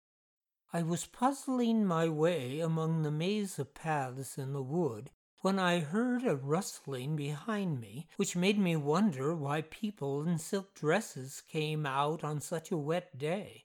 I 0.72 0.82
was 0.82 1.06
puzzling 1.06 1.84
my 1.84 2.08
way 2.08 2.60
among 2.60 3.02
the 3.02 3.10
maze 3.10 3.58
of 3.58 3.74
paths 3.74 4.38
in 4.38 4.52
the 4.52 4.62
wood 4.62 5.10
when 5.40 5.58
I 5.58 5.80
heard 5.80 6.24
a 6.24 6.36
rustling 6.36 7.16
behind 7.16 7.80
me, 7.80 8.06
which 8.16 8.36
made 8.36 8.58
me 8.58 8.76
wonder 8.76 9.34
why 9.34 9.62
people 9.62 10.22
in 10.22 10.38
silk 10.38 10.74
dresses 10.74 11.42
came 11.48 11.86
out 11.86 12.22
on 12.22 12.40
such 12.40 12.70
a 12.70 12.76
wet 12.76 13.18
day. 13.18 13.64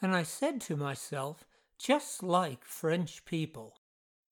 And 0.00 0.14
I 0.14 0.22
said 0.22 0.60
to 0.62 0.76
myself, 0.76 1.44
just 1.78 2.22
like 2.22 2.64
French 2.64 3.24
people. 3.24 3.74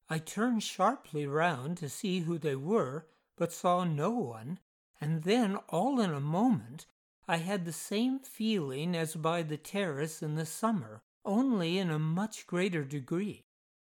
I 0.09 0.19
turned 0.19 0.63
sharply 0.63 1.27
round 1.27 1.79
to 1.79 1.89
see 1.89 2.21
who 2.21 2.39
they 2.39 2.57
were, 2.57 3.07
but 3.37 3.53
saw 3.53 3.85
no 3.85 4.11
one, 4.11 4.59
and 5.01 5.23
then, 5.23 5.57
all 5.69 6.01
in 6.01 6.11
a 6.11 6.21
moment, 6.21 6.87
I 7.27 7.39
had 7.39 7.65
the 7.65 7.73
same 7.73 8.19
feeling 8.19 8.95
as 8.95 9.17
by 9.17 9.43
the 9.43 9.57
terrace 9.57 10.23
in 10.23 10.35
the 10.35 10.47
summer 10.47 11.03
only 11.25 11.79
in 11.79 11.91
a 11.91 11.99
much 11.99 12.47
greater 12.47 12.85
degree. 12.85 13.45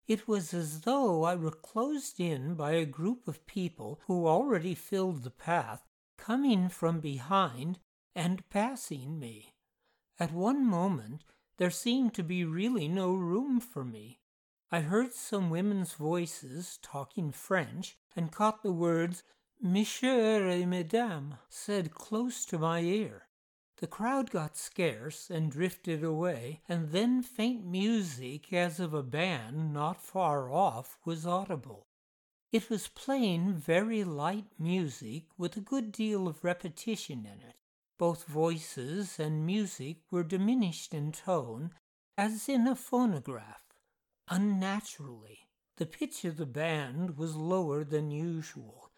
It 0.07 0.27
was 0.27 0.53
as 0.53 0.81
though 0.81 1.23
I 1.23 1.35
were 1.35 1.51
closed 1.51 2.19
in 2.19 2.55
by 2.55 2.73
a 2.73 2.85
group 2.85 3.27
of 3.27 3.45
people 3.45 4.01
who 4.07 4.27
already 4.27 4.75
filled 4.75 5.23
the 5.23 5.31
path, 5.31 5.87
coming 6.17 6.67
from 6.69 6.99
behind 6.99 7.79
and 8.13 8.47
passing 8.49 9.17
me. 9.19 9.53
At 10.19 10.33
one 10.33 10.65
moment 10.65 11.23
there 11.57 11.71
seemed 11.71 12.13
to 12.15 12.23
be 12.23 12.43
really 12.43 12.87
no 12.87 13.13
room 13.13 13.59
for 13.59 13.85
me. 13.85 14.20
I 14.73 14.79
heard 14.79 15.13
some 15.13 15.49
women's 15.49 15.93
voices 15.93 16.79
talking 16.81 17.33
French 17.33 17.97
and 18.15 18.31
caught 18.31 18.63
the 18.63 18.71
words 18.71 19.21
Monsieur 19.61 20.47
et 20.47 20.65
Madame 20.65 21.35
said 21.49 21.93
close 21.93 22.45
to 22.45 22.57
my 22.57 22.79
ear. 22.79 23.27
The 23.77 23.87
crowd 23.87 24.29
got 24.29 24.55
scarce 24.55 25.29
and 25.29 25.51
drifted 25.51 26.03
away, 26.05 26.61
and 26.69 26.91
then 26.91 27.21
faint 27.21 27.65
music 27.65 28.53
as 28.53 28.79
of 28.79 28.93
a 28.93 29.03
band 29.03 29.73
not 29.73 30.01
far 30.01 30.49
off 30.49 30.97
was 31.03 31.25
audible. 31.25 31.87
It 32.53 32.69
was 32.69 32.87
playing 32.87 33.55
very 33.55 34.03
light 34.05 34.47
music 34.57 35.23
with 35.37 35.57
a 35.57 35.61
good 35.61 35.91
deal 35.91 36.27
of 36.27 36.43
repetition 36.43 37.25
in 37.25 37.41
it. 37.41 37.55
Both 37.97 38.25
voices 38.25 39.19
and 39.19 39.45
music 39.45 39.97
were 40.11 40.23
diminished 40.23 40.93
in 40.93 41.11
tone, 41.11 41.71
as 42.17 42.47
in 42.47 42.67
a 42.67 42.75
phonograph, 42.75 43.70
unnaturally. 44.31 45.49
The 45.75 45.85
pitch 45.85 46.23
of 46.23 46.37
the 46.37 46.45
band 46.45 47.17
was 47.17 47.35
lower 47.35 47.83
than 47.83 48.11
usual. 48.11 48.89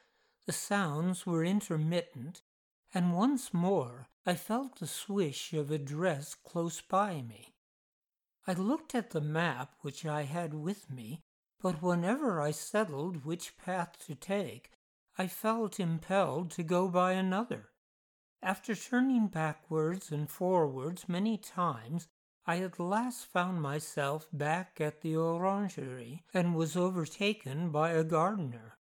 The 0.46 0.52
sounds 0.52 1.26
were 1.26 1.44
intermittent, 1.44 2.44
and 2.94 3.16
once 3.16 3.54
more 3.54 4.08
I 4.26 4.36
felt 4.36 4.80
the 4.80 4.88
swish 4.88 5.52
of 5.52 5.72
a 5.72 5.80
dress 5.80 6.36
close 6.36 6.82
by 6.82 7.22
me. 7.24 7.56
I 8.46 8.54
looked 8.54 8.94
at 8.94 9.10
the 9.10 9.22
map 9.22 9.74
which 9.82 10.06
I 10.06 10.24
had 10.24 10.54
with 10.54 10.90
me, 10.90 11.22
but 11.60 11.82
whenever 11.82 12.40
I 12.40 12.52
settled 12.52 13.26
which 13.26 13.58
path 13.58 13.98
to 14.06 14.14
take, 14.16 14.70
I 15.18 15.28
felt 15.28 15.80
impelled 15.80 16.52
to 16.52 16.64
go 16.64 16.88
by 16.88 17.14
another. 17.14 17.70
After 18.42 18.76
turning 18.76 19.28
backwards 19.28 20.12
and 20.12 20.30
forwards 20.30 21.08
many 21.08 21.38
times, 21.38 22.08
I 22.46 22.60
at 22.60 22.80
last 22.80 23.26
found 23.26 23.62
myself 23.62 24.28
back 24.34 24.82
at 24.82 25.02
the 25.02 25.16
orangery 25.16 26.26
and 26.34 26.56
was 26.56 26.76
overtaken 26.76 27.70
by 27.72 27.92
a 27.92 28.04
gardener. 28.04 28.78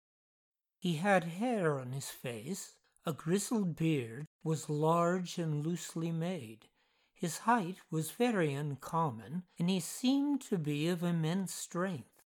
He 0.79 0.95
had 0.95 1.25
hair 1.25 1.79
on 1.79 1.93
his 1.93 2.09
face, 2.09 2.75
a 3.05 3.13
grizzled 3.13 3.77
beard, 3.77 4.27
was 4.43 4.71
large 4.71 5.37
and 5.37 5.65
loosely 5.67 6.11
made. 6.11 6.69
His 7.13 7.39
height 7.39 7.77
was 7.91 8.13
very 8.13 8.55
uncommon, 8.55 9.43
and 9.59 9.69
he 9.69 9.81
seemed 9.81 10.41
to 10.43 10.57
be 10.57 10.89
of 10.89 11.03
immense 11.03 11.53
strength. 11.53 12.23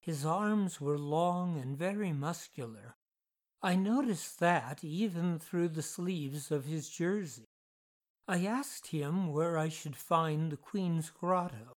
His 0.00 0.24
arms 0.24 0.80
were 0.80 0.98
long 0.98 1.58
and 1.58 1.76
very 1.76 2.12
muscular. 2.12 2.96
I 3.60 3.74
noticed 3.74 4.38
that 4.38 4.84
even 4.84 5.40
through 5.40 5.70
the 5.70 5.82
sleeves 5.82 6.52
of 6.52 6.66
his 6.66 6.88
jersey. 6.88 7.45
I 8.28 8.44
asked 8.44 8.88
him 8.88 9.32
where 9.32 9.56
I 9.56 9.68
should 9.68 9.94
find 9.94 10.50
the 10.50 10.56
Queen's 10.56 11.10
Grotto. 11.10 11.74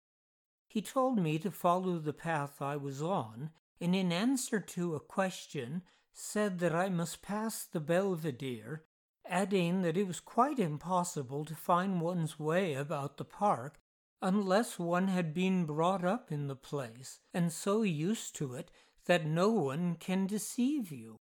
He 0.68 0.82
told 0.82 1.18
me 1.18 1.38
to 1.38 1.50
follow 1.50 1.98
the 1.98 2.12
path 2.12 2.60
I 2.60 2.76
was 2.76 3.00
on, 3.00 3.50
and 3.80 3.94
in 3.94 4.12
answer 4.12 4.60
to 4.60 4.94
a 4.94 5.00
question 5.00 5.82
said 6.12 6.58
that 6.58 6.74
I 6.74 6.88
must 6.88 7.22
pass 7.22 7.64
the 7.64 7.80
Belvedere, 7.80 8.84
adding 9.24 9.82
that 9.82 9.96
it 9.96 10.06
was 10.06 10.18
quite 10.18 10.58
impossible 10.58 11.44
to 11.44 11.54
find 11.54 12.00
one's 12.00 12.38
way 12.38 12.74
about 12.74 13.16
the 13.16 13.24
park 13.24 13.78
unless 14.20 14.78
one 14.78 15.08
had 15.08 15.32
been 15.32 15.64
brought 15.64 16.04
up 16.04 16.30
in 16.30 16.48
the 16.48 16.56
place 16.56 17.20
and 17.32 17.52
so 17.52 17.82
used 17.82 18.34
to 18.36 18.54
it 18.54 18.70
that 19.06 19.24
no 19.24 19.48
one 19.50 19.94
can 19.94 20.26
deceive 20.26 20.90
you. 20.92 21.16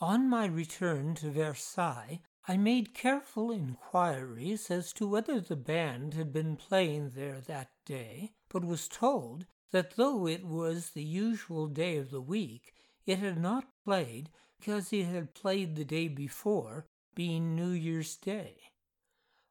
On 0.00 0.28
my 0.28 0.46
return 0.46 1.14
to 1.16 1.30
Versailles, 1.30 2.20
I 2.48 2.56
made 2.56 2.94
careful 2.94 3.50
inquiries 3.50 4.70
as 4.70 4.92
to 4.94 5.08
whether 5.08 5.40
the 5.40 5.56
band 5.56 6.14
had 6.14 6.32
been 6.32 6.56
playing 6.56 7.10
there 7.10 7.40
that 7.40 7.70
day, 7.84 8.34
but 8.48 8.64
was 8.64 8.86
told 8.86 9.46
that 9.72 9.96
though 9.96 10.28
it 10.28 10.44
was 10.44 10.90
the 10.90 11.02
usual 11.02 11.66
day 11.66 11.96
of 11.96 12.10
the 12.10 12.20
week, 12.20 12.72
it 13.04 13.18
had 13.18 13.38
not 13.38 13.66
played 13.84 14.30
because 14.58 14.92
it 14.92 15.06
had 15.06 15.34
played 15.34 15.74
the 15.74 15.84
day 15.84 16.06
before, 16.06 16.86
being 17.16 17.56
New 17.56 17.70
Year's 17.70 18.16
Day. 18.16 18.58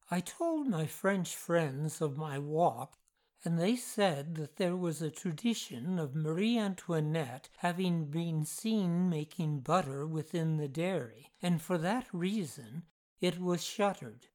I 0.09 0.21
told 0.21 0.67
my 0.67 0.85
French 0.85 1.35
friends 1.35 1.99
of 1.99 2.17
my 2.17 2.39
walk, 2.39 2.97
and 3.45 3.59
they 3.59 3.75
said 3.75 4.35
that 4.35 4.55
there 4.55 4.75
was 4.75 5.01
a 5.03 5.11
tradition 5.11 5.99
of 5.99 6.15
Marie 6.15 6.57
Antoinette 6.57 7.47
having 7.57 8.05
been 8.05 8.43
seen 8.43 9.07
making 9.07 9.59
butter 9.59 10.05
within 10.07 10.57
the 10.57 10.67
dairy, 10.67 11.31
and 11.43 11.61
for 11.61 11.77
that 11.77 12.07
reason 12.11 12.83
it 13.21 13.39
was 13.39 13.63
shuttered. 13.63 14.27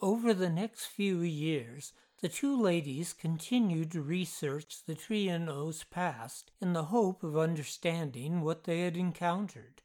Over 0.00 0.32
the 0.32 0.48
next 0.48 0.86
few 0.86 1.20
years, 1.20 1.92
the 2.20 2.28
two 2.28 2.58
ladies 2.60 3.12
continued 3.12 3.92
to 3.92 4.00
research 4.00 4.84
the 4.86 4.94
Trianon's 4.94 5.84
past 5.84 6.50
in 6.60 6.72
the 6.72 6.84
hope 6.84 7.22
of 7.22 7.36
understanding 7.36 8.40
what 8.40 8.64
they 8.64 8.80
had 8.80 8.96
encountered. 8.96 9.82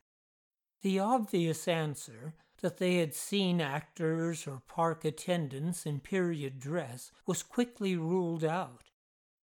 The 0.81 0.99
obvious 0.99 1.67
answer 1.67 2.35
that 2.63 2.77
they 2.77 2.95
had 2.95 3.13
seen 3.13 3.59
actors 3.59 4.47
or 4.47 4.61
park 4.69 5.03
attendants 5.03 5.85
in 5.85 5.99
period 5.99 6.61
dress 6.61 7.11
was 7.27 7.43
quickly 7.43 7.97
ruled 7.97 8.45
out. 8.45 8.85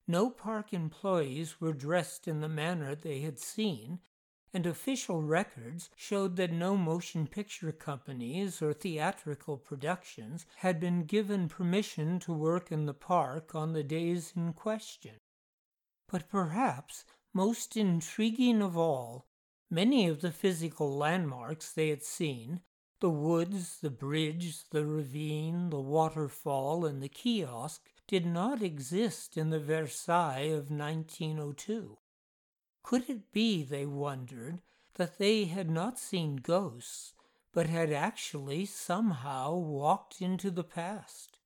No 0.07 0.29
park 0.29 0.71
employees 0.71 1.59
were 1.59 1.73
dressed 1.73 2.29
in 2.29 2.39
the 2.39 2.47
manner 2.47 2.95
they 2.95 3.19
had 3.19 3.37
seen, 3.37 3.99
and 4.53 4.65
official 4.65 5.21
records 5.21 5.89
showed 5.97 6.37
that 6.37 6.53
no 6.53 6.77
motion 6.77 7.27
picture 7.27 7.73
companies 7.73 8.61
or 8.61 8.71
theatrical 8.71 9.57
productions 9.57 10.45
had 10.55 10.79
been 10.79 11.03
given 11.03 11.49
permission 11.49 12.19
to 12.19 12.31
work 12.31 12.71
in 12.71 12.85
the 12.85 12.93
park 12.93 13.53
on 13.53 13.73
the 13.73 13.83
days 13.83 14.31
in 14.33 14.53
question. 14.53 15.15
But 16.07 16.29
perhaps 16.29 17.03
most 17.33 17.75
intriguing 17.75 18.61
of 18.61 18.77
all, 18.77 19.25
many 19.69 20.07
of 20.07 20.21
the 20.21 20.31
physical 20.31 20.95
landmarks 20.95 21.73
they 21.73 21.89
had 21.89 22.01
seen 22.01 22.61
the 22.99 23.09
woods, 23.09 23.79
the 23.81 23.89
bridge, 23.89 24.69
the 24.71 24.85
ravine, 24.85 25.69
the 25.69 25.79
waterfall, 25.79 26.85
and 26.85 27.01
the 27.01 27.09
kiosk 27.09 27.89
did 28.07 28.25
not 28.25 28.61
exist 28.61 29.37
in 29.37 29.49
the 29.49 29.59
Versailles 29.59 30.51
of 30.51 30.71
1902. 30.71 31.97
Could 32.83 33.09
it 33.09 33.31
be, 33.31 33.63
they 33.63 33.85
wondered, 33.85 34.59
that 34.95 35.17
they 35.17 35.45
had 35.45 35.69
not 35.69 35.99
seen 35.99 36.37
ghosts, 36.37 37.13
but 37.53 37.67
had 37.67 37.91
actually 37.91 38.65
somehow 38.65 39.55
walked 39.55 40.21
into 40.21 40.51
the 40.51 40.63
past? 40.63 41.37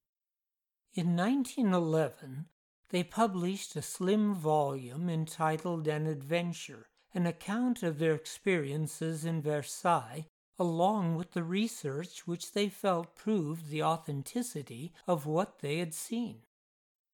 In 0.93 1.15
1911, 1.15 2.45
they 2.89 3.03
published 3.03 3.75
a 3.75 3.81
slim 3.81 4.33
volume 4.33 5.09
entitled 5.09 5.87
An 5.87 6.05
Adventure, 6.05 6.89
an 7.13 7.25
account 7.25 7.83
of 7.83 7.99
their 7.99 8.13
experiences 8.13 9.25
in 9.25 9.41
Versailles, 9.41 10.27
along 10.59 11.15
with 11.15 11.31
the 11.31 11.43
research 11.43 12.27
which 12.27 12.51
they 12.51 12.69
felt 12.69 13.15
proved 13.15 13.69
the 13.69 13.83
authenticity 13.83 14.93
of 15.07 15.25
what 15.25 15.59
they 15.59 15.79
had 15.79 15.93
seen. 15.93 16.41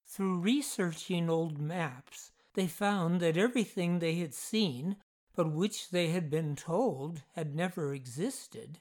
Through 0.06 0.40
researching 0.40 1.30
old 1.30 1.60
maps, 1.60 2.32
they 2.54 2.68
found 2.68 3.20
that 3.22 3.38
everything 3.38 4.00
they 4.00 4.16
had 4.16 4.34
seen, 4.34 4.98
but 5.36 5.52
which 5.52 5.92
they 5.92 6.10
had 6.10 6.30
been 6.30 6.56
told 6.56 7.22
had 7.36 7.56
never 7.56 7.94
existed, 7.94 8.80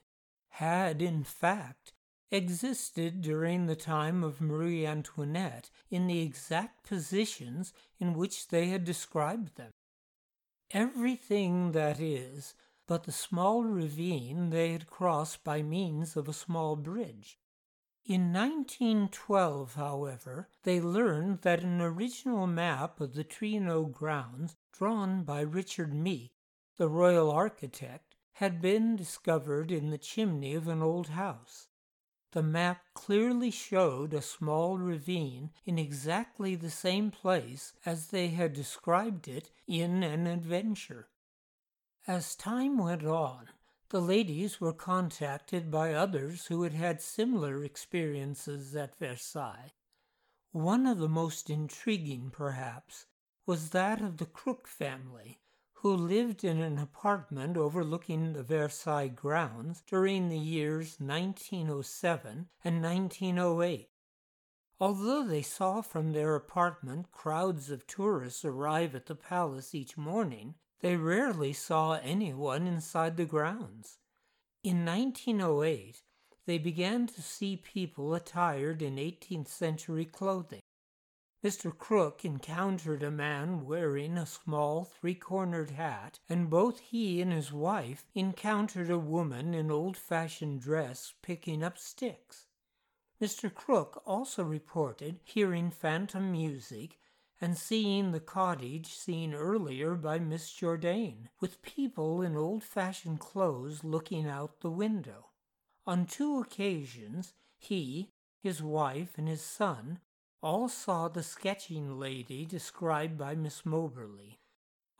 had 0.49 1.01
in 1.03 1.23
fact 1.23 1.93
existed 2.31 3.23
during 3.23 3.67
the 3.67 3.77
time 3.77 4.25
of 4.25 4.41
Marie 4.41 4.87
Antoinette 4.87 5.71
in 5.91 6.07
the 6.07 6.21
exact 6.21 6.85
positions 6.87 7.73
in 7.99 8.15
which 8.15 8.49
they 8.49 8.67
had 8.67 8.85
described 8.85 9.57
them. 9.57 9.71
Everything, 10.71 11.73
that 11.73 11.99
is, 12.01 12.55
but 12.89 13.05
the 13.05 13.13
small 13.13 13.65
ravine 13.65 14.49
they 14.49 14.73
had 14.73 14.87
crossed 14.87 15.45
by 15.45 15.63
means 15.63 16.17
of 16.17 16.27
a 16.27 16.33
small 16.33 16.75
bridge. 16.75 17.39
In 18.07 18.33
1912, 18.33 19.75
however, 19.75 20.49
they 20.63 20.81
learned 20.81 21.43
that 21.43 21.63
an 21.63 21.83
original 21.83 22.47
map 22.47 22.99
of 22.99 23.13
the 23.13 23.25
Trianon 23.25 23.93
grounds, 23.93 24.57
drawn 24.73 25.23
by 25.23 25.43
Richard 25.43 25.93
Mique, 25.93 26.31
the 26.79 26.89
royal 26.89 27.31
architect, 27.31 28.17
had 28.33 28.63
been 28.63 28.97
discovered 28.97 29.71
in 29.71 29.91
the 29.91 29.99
chimney 29.99 30.55
of 30.55 30.67
an 30.67 30.81
old 30.81 31.09
house. 31.09 31.69
The 32.33 32.43
map 32.43 32.81
clearly 32.95 33.51
showed 33.51 34.15
a 34.15 34.23
small 34.23 34.79
ravine 34.79 35.51
in 35.67 35.79
exactly 35.79 36.55
the 36.55 36.71
same 36.71 37.11
place 37.11 37.75
as 37.85 38.07
they 38.07 38.29
had 38.29 38.55
described 38.55 39.29
it 39.29 39.51
in 39.67 40.03
an 40.03 40.27
adventure. 40.27 41.09
As 42.09 42.35
time 42.35 42.79
went 42.79 43.05
on, 43.05 43.51
the 43.91 44.01
ladies 44.01 44.63
were 44.63 44.73
contacted 44.73 45.71
by 45.71 45.93
others 45.93 46.47
who 46.47 46.63
had 46.63 46.73
had 46.73 47.03
similar 47.03 47.63
experiences 47.63 48.75
at 48.75 48.99
Versailles. 48.99 49.73
One 50.53 50.87
of 50.87 50.97
the 50.97 51.09
most 51.11 51.51
intriguing, 51.51 52.31
perhaps, 52.31 53.05
was 53.45 53.71
that 53.71 54.01
of 54.01 54.17
the 54.17 54.25
Crook 54.25 54.67
family, 54.67 55.43
who 55.75 55.95
lived 55.95 56.45
in 56.45 56.63
an 56.63 56.79
apartment 56.79 57.59
overlooking 57.59 58.33
the 58.33 58.43
Versailles 58.43 59.09
grounds 59.09 59.83
during 59.87 60.31
the 60.31 60.39
years 60.39 60.97
1907 60.99 62.49
and 62.65 62.83
1908. 62.83 63.91
Although 64.81 65.25
they 65.25 65.43
saw 65.43 65.83
from 65.83 66.13
their 66.13 66.35
apartment 66.35 67.13
crowds 67.13 67.71
of 67.71 67.87
tourists 67.87 68.47
arrive 68.47 68.95
at 68.95 69.05
the 69.05 69.15
palace 69.15 69.75
each 69.75 69.99
morning, 69.99 70.55
they 70.81 70.97
rarely 70.97 71.53
saw 71.53 71.95
anyone 72.03 72.67
inside 72.67 73.17
the 73.17 73.25
grounds. 73.25 73.99
In 74.63 74.85
1908, 74.85 76.03
they 76.47 76.59
began 76.59 77.07
to 77.07 77.23
see 77.23 77.57
people 77.57 78.15
attired 78.15 78.81
in 78.83 78.97
18th 78.97 79.49
century 79.49 80.05
clothing. 80.05 80.63
Mr. 81.45 81.77
Crook 81.77 82.25
encountered 82.25 83.03
a 83.03 83.11
man 83.11 83.65
wearing 83.65 84.19
a 84.19 84.27
small 84.27 84.85
three 84.85 85.15
cornered 85.15 85.71
hat, 85.71 86.19
and 86.29 86.51
both 86.51 86.81
he 86.81 87.21
and 87.21 87.33
his 87.33 87.53
wife 87.53 88.07
encountered 88.15 88.91
a 88.91 88.99
woman 88.99 89.55
in 89.55 89.71
old 89.71 89.97
fashioned 89.97 90.61
dress 90.61 91.15
picking 91.23 91.63
up 91.63 91.79
sticks. 91.79 92.47
Mr. 93.21 93.53
Crook 93.53 94.03
also 94.05 94.43
reported 94.43 95.21
hearing 95.23 95.71
phantom 95.71 96.33
music 96.33 96.99
and 97.41 97.57
seeing 97.57 98.13
the 98.13 98.21
cottage 98.21 98.95
seen 98.95 99.33
earlier 99.33 99.95
by 99.95 100.19
Miss 100.19 100.53
Jourdain, 100.53 101.29
with 101.41 101.63
people 101.63 102.21
in 102.23 102.37
old 102.37 102.65
fashioned 102.65 103.21
clothes 103.21 103.85
looking 103.85 104.27
out 104.27 104.61
the 104.61 104.71
window. 104.71 105.27
On 105.87 106.05
two 106.05 106.39
occasions, 106.39 107.33
he, 107.57 108.11
his 108.43 108.63
wife, 108.63 109.17
and 109.17 109.29
his 109.29 109.43
son 109.43 110.01
all 110.43 110.69
saw 110.69 111.09
the 111.09 111.23
sketching 111.23 111.99
lady 111.99 112.45
described 112.45 113.17
by 113.19 113.35
Miss 113.35 113.65
Moberly. 113.65 114.39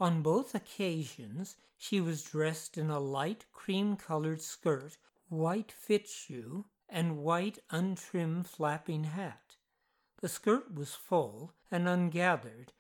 On 0.01 0.23
both 0.23 0.55
occasions, 0.55 1.57
she 1.77 2.01
was 2.01 2.23
dressed 2.23 2.79
in 2.79 2.91
a 2.91 3.01
light 3.01 3.47
cream 3.53 3.97
colored 3.97 4.43
skirt, 4.43 4.97
white 5.29 5.73
fichu, 5.73 6.65
and 6.89 7.19
white 7.19 7.59
untrimmed 7.71 8.47
flapping 8.47 9.05
hat. 9.05 9.48
The 10.21 10.29
skirt 10.29 10.75
was 10.75 10.95
full 10.95 11.55
and 11.71 11.89
ungathered, 11.89 12.73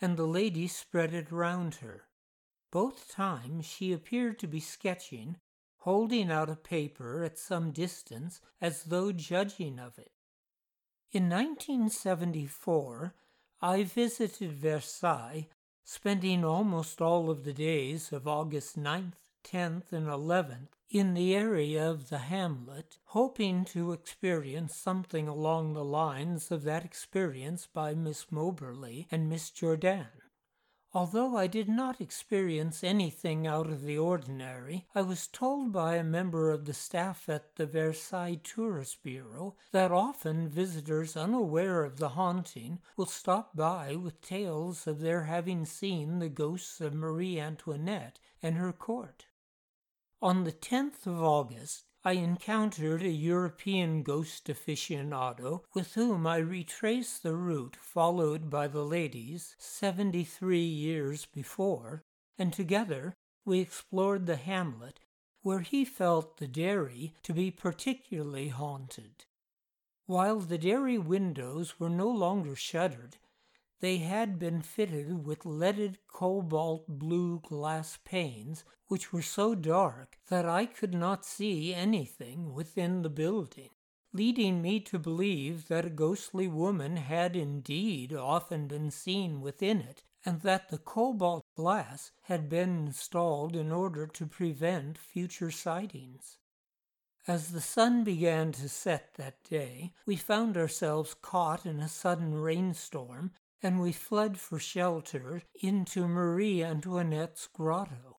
and 0.00 0.16
the 0.16 0.26
lady 0.26 0.66
spread 0.68 1.12
it 1.12 1.30
round 1.30 1.76
her. 1.76 2.08
Both 2.70 3.10
times 3.10 3.66
she 3.66 3.92
appeared 3.92 4.38
to 4.38 4.46
be 4.46 4.60
sketching, 4.60 5.36
holding 5.78 6.30
out 6.30 6.50
a 6.50 6.56
paper 6.56 7.22
at 7.24 7.38
some 7.38 7.72
distance 7.72 8.40
as 8.60 8.84
though 8.84 9.12
judging 9.12 9.78
of 9.78 9.98
it. 9.98 10.12
In 11.12 11.28
1974, 11.28 13.14
I 13.60 13.84
visited 13.84 14.52
Versailles, 14.52 15.48
spending 15.84 16.44
almost 16.44 17.00
all 17.00 17.30
of 17.30 17.44
the 17.44 17.54
days 17.54 18.12
of 18.12 18.28
August 18.28 18.78
9th, 18.78 19.14
10th, 19.44 19.92
and 19.92 20.06
11th 20.06 20.77
in 20.90 21.12
the 21.12 21.34
area 21.34 21.90
of 21.90 22.08
the 22.08 22.18
hamlet, 22.18 22.98
hoping 23.06 23.64
to 23.64 23.92
experience 23.92 24.74
something 24.74 25.28
along 25.28 25.74
the 25.74 25.84
lines 25.84 26.50
of 26.50 26.62
that 26.62 26.84
experience 26.84 27.66
by 27.66 27.94
Miss 27.94 28.32
Moberly 28.32 29.06
and 29.10 29.28
Miss 29.28 29.50
Jourdain. 29.50 30.08
Although 30.94 31.36
I 31.36 31.46
did 31.46 31.68
not 31.68 32.00
experience 32.00 32.82
anything 32.82 33.46
out 33.46 33.66
of 33.66 33.82
the 33.82 33.98
ordinary, 33.98 34.86
I 34.94 35.02
was 35.02 35.26
told 35.26 35.70
by 35.70 35.96
a 35.96 36.02
member 36.02 36.50
of 36.50 36.64
the 36.64 36.72
staff 36.72 37.28
at 37.28 37.56
the 37.56 37.66
Versailles 37.66 38.40
Tourist 38.42 39.02
Bureau 39.02 39.54
that 39.70 39.92
often 39.92 40.48
visitors 40.48 41.14
unaware 41.14 41.84
of 41.84 41.98
the 41.98 42.08
haunting 42.10 42.80
will 42.96 43.04
stop 43.04 43.54
by 43.54 43.96
with 43.96 44.22
tales 44.22 44.86
of 44.86 45.00
their 45.00 45.24
having 45.24 45.66
seen 45.66 46.18
the 46.18 46.30
ghosts 46.30 46.80
of 46.80 46.94
Marie 46.94 47.38
Antoinette 47.38 48.18
and 48.42 48.56
her 48.56 48.72
court. 48.72 49.26
On 50.20 50.42
the 50.42 50.52
10th 50.52 51.06
of 51.06 51.22
August, 51.22 51.84
I 52.04 52.12
encountered 52.12 53.02
a 53.02 53.08
European 53.08 54.02
ghost 54.02 54.46
aficionado 54.48 55.62
with 55.74 55.94
whom 55.94 56.26
I 56.26 56.38
retraced 56.38 57.22
the 57.22 57.36
route 57.36 57.76
followed 57.76 58.50
by 58.50 58.66
the 58.66 58.84
ladies 58.84 59.54
73 59.58 60.60
years 60.60 61.24
before, 61.26 62.02
and 62.36 62.52
together 62.52 63.14
we 63.44 63.60
explored 63.60 64.26
the 64.26 64.36
hamlet 64.36 64.98
where 65.42 65.60
he 65.60 65.84
felt 65.84 66.38
the 66.38 66.48
dairy 66.48 67.14
to 67.22 67.32
be 67.32 67.52
particularly 67.52 68.48
haunted. 68.48 69.24
While 70.06 70.40
the 70.40 70.58
dairy 70.58 70.98
windows 70.98 71.78
were 71.78 71.88
no 71.88 72.08
longer 72.08 72.56
shuttered, 72.56 73.18
they 73.80 73.98
had 73.98 74.38
been 74.38 74.60
fitted 74.60 75.24
with 75.24 75.46
leaded 75.46 75.98
cobalt 76.08 76.86
blue 76.88 77.38
glass 77.40 77.98
panes, 78.04 78.64
which 78.88 79.12
were 79.12 79.22
so 79.22 79.54
dark 79.54 80.18
that 80.28 80.44
I 80.44 80.66
could 80.66 80.94
not 80.94 81.24
see 81.24 81.72
anything 81.72 82.52
within 82.52 83.02
the 83.02 83.10
building, 83.10 83.70
leading 84.12 84.60
me 84.60 84.80
to 84.80 84.98
believe 84.98 85.68
that 85.68 85.84
a 85.84 85.90
ghostly 85.90 86.48
woman 86.48 86.96
had 86.96 87.36
indeed 87.36 88.12
often 88.12 88.66
been 88.66 88.90
seen 88.90 89.40
within 89.40 89.80
it, 89.80 90.02
and 90.24 90.40
that 90.40 90.70
the 90.70 90.78
cobalt 90.78 91.44
glass 91.54 92.10
had 92.22 92.48
been 92.48 92.86
installed 92.86 93.54
in 93.54 93.70
order 93.70 94.06
to 94.06 94.26
prevent 94.26 94.98
future 94.98 95.50
sightings. 95.50 96.38
As 97.28 97.52
the 97.52 97.60
sun 97.60 98.04
began 98.04 98.52
to 98.52 98.68
set 98.68 99.14
that 99.14 99.44
day, 99.44 99.92
we 100.06 100.16
found 100.16 100.56
ourselves 100.56 101.14
caught 101.14 101.66
in 101.66 101.78
a 101.78 101.88
sudden 101.88 102.34
rainstorm 102.34 103.32
and 103.62 103.80
we 103.80 103.92
fled 103.92 104.38
for 104.38 104.58
shelter 104.58 105.42
into 105.60 106.06
Marie 106.06 106.62
Antoinette's 106.62 107.48
grotto. 107.48 108.18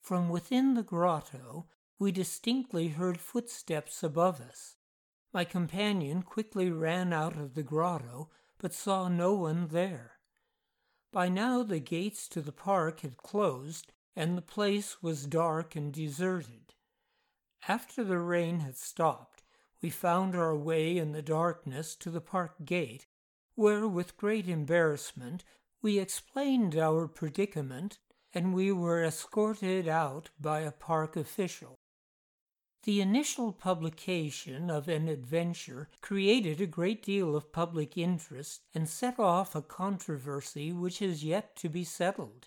From 0.00 0.28
within 0.28 0.74
the 0.74 0.82
grotto, 0.82 1.66
we 1.98 2.12
distinctly 2.12 2.88
heard 2.88 3.20
footsteps 3.20 4.02
above 4.02 4.40
us. 4.40 4.76
My 5.32 5.44
companion 5.44 6.22
quickly 6.22 6.70
ran 6.70 7.12
out 7.12 7.36
of 7.36 7.54
the 7.54 7.62
grotto, 7.62 8.30
but 8.58 8.72
saw 8.72 9.08
no 9.08 9.34
one 9.34 9.68
there. 9.68 10.12
By 11.12 11.28
now 11.28 11.62
the 11.62 11.80
gates 11.80 12.28
to 12.28 12.40
the 12.40 12.52
park 12.52 13.00
had 13.00 13.16
closed, 13.16 13.92
and 14.14 14.38
the 14.38 14.42
place 14.42 15.02
was 15.02 15.26
dark 15.26 15.74
and 15.74 15.92
deserted. 15.92 16.74
After 17.66 18.04
the 18.04 18.20
rain 18.20 18.60
had 18.60 18.76
stopped, 18.76 19.42
we 19.82 19.90
found 19.90 20.36
our 20.36 20.56
way 20.56 20.96
in 20.96 21.12
the 21.12 21.22
darkness 21.22 21.96
to 21.96 22.10
the 22.10 22.20
park 22.20 22.64
gate 22.64 23.06
where, 23.58 23.88
with 23.88 24.16
great 24.16 24.48
embarrassment, 24.48 25.42
we 25.82 25.98
explained 25.98 26.76
our 26.76 27.08
predicament 27.08 27.98
and 28.32 28.54
we 28.54 28.70
were 28.70 29.02
escorted 29.02 29.88
out 29.88 30.30
by 30.40 30.60
a 30.60 30.70
park 30.70 31.16
official. 31.16 31.74
The 32.84 33.00
initial 33.00 33.52
publication 33.52 34.70
of 34.70 34.86
an 34.86 35.08
adventure 35.08 35.88
created 36.00 36.60
a 36.60 36.68
great 36.68 37.02
deal 37.02 37.34
of 37.34 37.52
public 37.52 37.98
interest 37.98 38.60
and 38.76 38.88
set 38.88 39.18
off 39.18 39.56
a 39.56 39.62
controversy 39.62 40.72
which 40.72 41.02
is 41.02 41.24
yet 41.24 41.56
to 41.56 41.68
be 41.68 41.82
settled. 41.82 42.46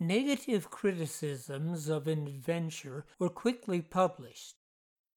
Negative 0.00 0.68
criticisms 0.68 1.88
of 1.88 2.08
an 2.08 2.26
adventure 2.26 3.06
were 3.20 3.28
quickly 3.28 3.80
published. 3.80 4.56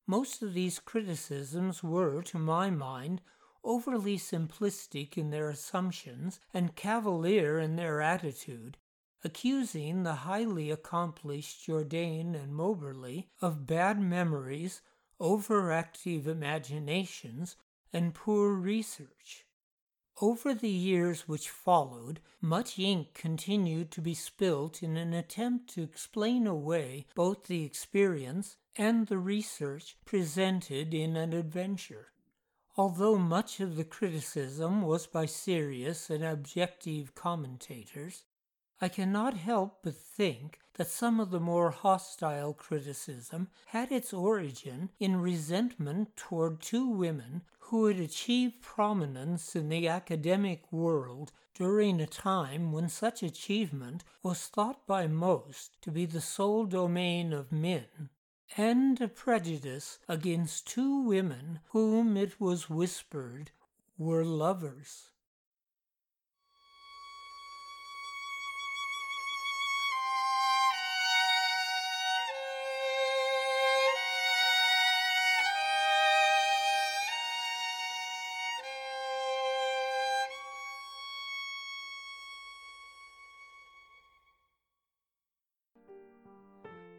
Most 0.05 0.43
of 0.43 0.53
these 0.53 0.77
criticisms 0.77 1.81
were, 1.81 2.21
to 2.21 2.37
my 2.37 2.69
mind, 2.69 3.21
overly 3.67 4.17
simplistic 4.17 5.17
in 5.17 5.29
their 5.29 5.49
assumptions 5.49 6.39
and 6.53 6.75
cavalier 6.75 7.59
in 7.59 7.75
their 7.75 8.01
attitude, 8.01 8.77
accusing 9.25 10.03
the 10.03 10.15
highly 10.15 10.71
accomplished 10.71 11.65
Jourdain 11.65 12.33
and 12.33 12.55
Moberly 12.55 13.27
of 13.41 13.67
bad 13.67 13.99
memories, 13.99 14.81
overactive 15.19 16.27
imaginations, 16.27 17.57
and 17.91 18.13
poor 18.13 18.53
research. 18.53 19.45
Over 20.21 20.53
the 20.53 20.69
years 20.69 21.27
which 21.27 21.49
followed, 21.49 22.21
much 22.41 22.79
ink 22.79 23.13
continued 23.13 23.91
to 23.91 24.01
be 24.01 24.13
spilt 24.13 24.81
in 24.81 24.95
an 24.95 25.13
attempt 25.13 25.73
to 25.73 25.83
explain 25.83 26.47
away 26.47 27.05
both 27.15 27.47
the 27.47 27.65
experience 27.65 28.55
and 28.77 29.07
the 29.07 29.17
research 29.17 29.97
presented 30.05 30.93
in 30.93 31.17
an 31.17 31.33
adventure. 31.33 32.13
Although 32.79 33.17
much 33.17 33.59
of 33.59 33.75
the 33.75 33.83
criticism 33.83 34.83
was 34.83 35.07
by 35.07 35.25
serious 35.25 36.11
and 36.11 36.23
objective 36.23 37.15
commentators, 37.15 38.25
I 38.79 38.87
cannot 38.87 39.33
help 39.33 39.79
but 39.81 39.95
think 39.95 40.59
that 40.75 40.87
some 40.87 41.19
of 41.19 41.31
the 41.31 41.39
more 41.39 41.71
hostile 41.71 42.53
criticism 42.53 43.49
had 43.65 43.91
its 43.91 44.13
origin 44.13 44.91
in 44.99 45.19
resentment 45.19 46.15
toward 46.15 46.61
two 46.61 46.87
women 46.87 47.41
who 47.57 47.87
had 47.87 47.99
achieved 47.99 48.61
prominence 48.61 49.55
in 49.55 49.69
the 49.69 49.87
academic 49.87 50.71
world 50.71 51.31
during 51.55 51.99
a 51.99 52.05
time 52.05 52.71
when 52.71 52.89
such 52.89 53.23
achievement 53.23 54.03
was 54.21 54.45
thought 54.45 54.85
by 54.85 55.07
most 55.07 55.81
to 55.81 55.89
be 55.89 56.05
the 56.05 56.21
sole 56.21 56.65
domain 56.65 57.33
of 57.33 57.51
men, 57.51 58.11
and 58.55 59.01
a 59.01 59.07
prejudice 59.07 59.99
against 60.07 60.67
two 60.67 61.01
women 61.01 61.59
whom 61.71 62.15
it 62.15 62.39
was 62.39 62.69
whispered 62.69 63.51
were 63.97 64.23
lovers. 64.23 65.11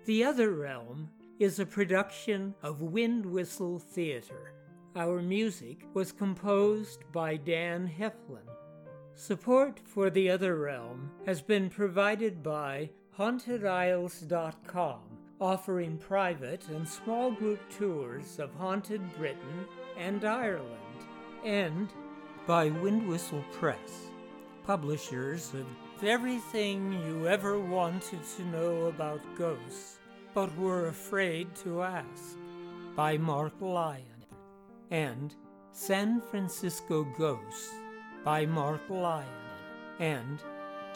The 0.06 0.24
Other 0.24 0.50
Realm 0.50 1.10
is 1.38 1.60
a 1.60 1.66
production 1.66 2.52
of 2.64 2.82
Wind 2.82 3.24
Whistle 3.24 3.78
Theater. 3.78 4.54
Our 4.96 5.22
music 5.22 5.84
was 5.94 6.10
composed 6.10 7.04
by 7.12 7.36
Dan 7.36 7.88
Heflin. 7.88 8.42
Support 9.14 9.78
for 9.84 10.10
The 10.10 10.30
Other 10.30 10.56
Realm 10.58 11.12
has 11.26 11.40
been 11.40 11.70
provided 11.70 12.42
by 12.42 12.90
HauntedIsles.com, 13.16 14.98
offering 15.40 15.96
private 15.98 16.66
and 16.70 16.88
small 16.88 17.30
group 17.30 17.60
tours 17.70 18.40
of 18.40 18.52
haunted 18.54 19.00
Britain 19.16 19.64
and 19.96 20.24
Ireland, 20.24 20.74
and 21.44 21.88
by 22.48 22.68
Windwhistle 22.68 23.48
Press, 23.52 24.10
publishers 24.66 25.54
of 25.54 25.66
everything 26.02 26.92
you 27.06 27.28
ever 27.28 27.60
wanted 27.60 28.24
to 28.36 28.44
know 28.46 28.86
about 28.86 29.20
ghosts 29.36 29.97
but 30.38 30.56
were 30.56 30.86
afraid 30.86 31.52
to 31.56 31.82
ask, 31.82 32.36
by 32.94 33.18
Mark 33.18 33.54
Lyon, 33.60 34.24
and 34.92 35.34
San 35.72 36.20
Francisco 36.20 37.04
Ghosts 37.18 37.74
by 38.24 38.46
Mark 38.46 38.82
Lyon, 38.88 39.26
and 39.98 40.40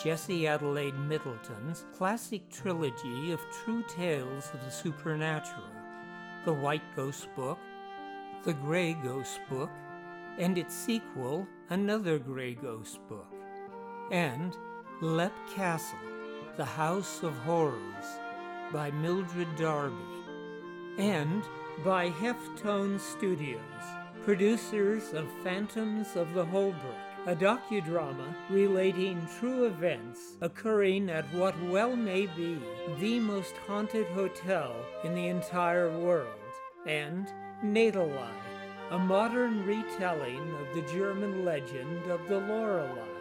Jessie 0.00 0.46
Adelaide 0.46 0.96
Middleton's 0.96 1.86
classic 1.92 2.48
trilogy 2.50 3.32
of 3.32 3.40
true 3.64 3.82
tales 3.88 4.48
of 4.54 4.64
the 4.64 4.70
supernatural 4.70 5.74
The 6.44 6.52
White 6.52 6.94
Ghost 6.94 7.26
Book, 7.34 7.58
The 8.44 8.54
Grey 8.54 8.92
Ghost 8.92 9.40
Book, 9.50 9.70
and 10.38 10.56
its 10.56 10.72
sequel, 10.72 11.48
Another 11.68 12.20
Grey 12.20 12.54
Ghost 12.54 13.00
Book, 13.08 13.34
and 14.12 14.56
Leap 15.00 15.32
Castle, 15.56 15.98
The 16.56 16.64
House 16.64 17.24
of 17.24 17.36
Horrors 17.38 18.06
by 18.72 18.90
Mildred 18.90 19.54
Darby, 19.56 19.96
and 20.96 21.42
by 21.84 22.10
Heftone 22.10 22.98
Studios, 22.98 23.60
producers 24.24 25.12
of 25.12 25.28
Phantoms 25.44 26.16
of 26.16 26.32
the 26.32 26.44
Holbrook, 26.46 26.96
a 27.26 27.36
docudrama 27.36 28.34
relating 28.48 29.26
true 29.38 29.66
events 29.66 30.36
occurring 30.40 31.10
at 31.10 31.24
what 31.34 31.54
well 31.64 31.94
may 31.94 32.26
be 32.26 32.58
the 32.98 33.20
most 33.20 33.54
haunted 33.66 34.06
hotel 34.08 34.74
in 35.04 35.14
the 35.14 35.28
entire 35.28 35.90
world, 35.98 36.28
and 36.86 37.28
Nadelei, 37.62 38.32
a 38.90 38.98
modern 38.98 39.66
retelling 39.66 40.54
of 40.54 40.74
the 40.74 40.92
German 40.92 41.44
legend 41.44 42.10
of 42.10 42.26
the 42.28 42.38
Lorelei. 42.38 43.11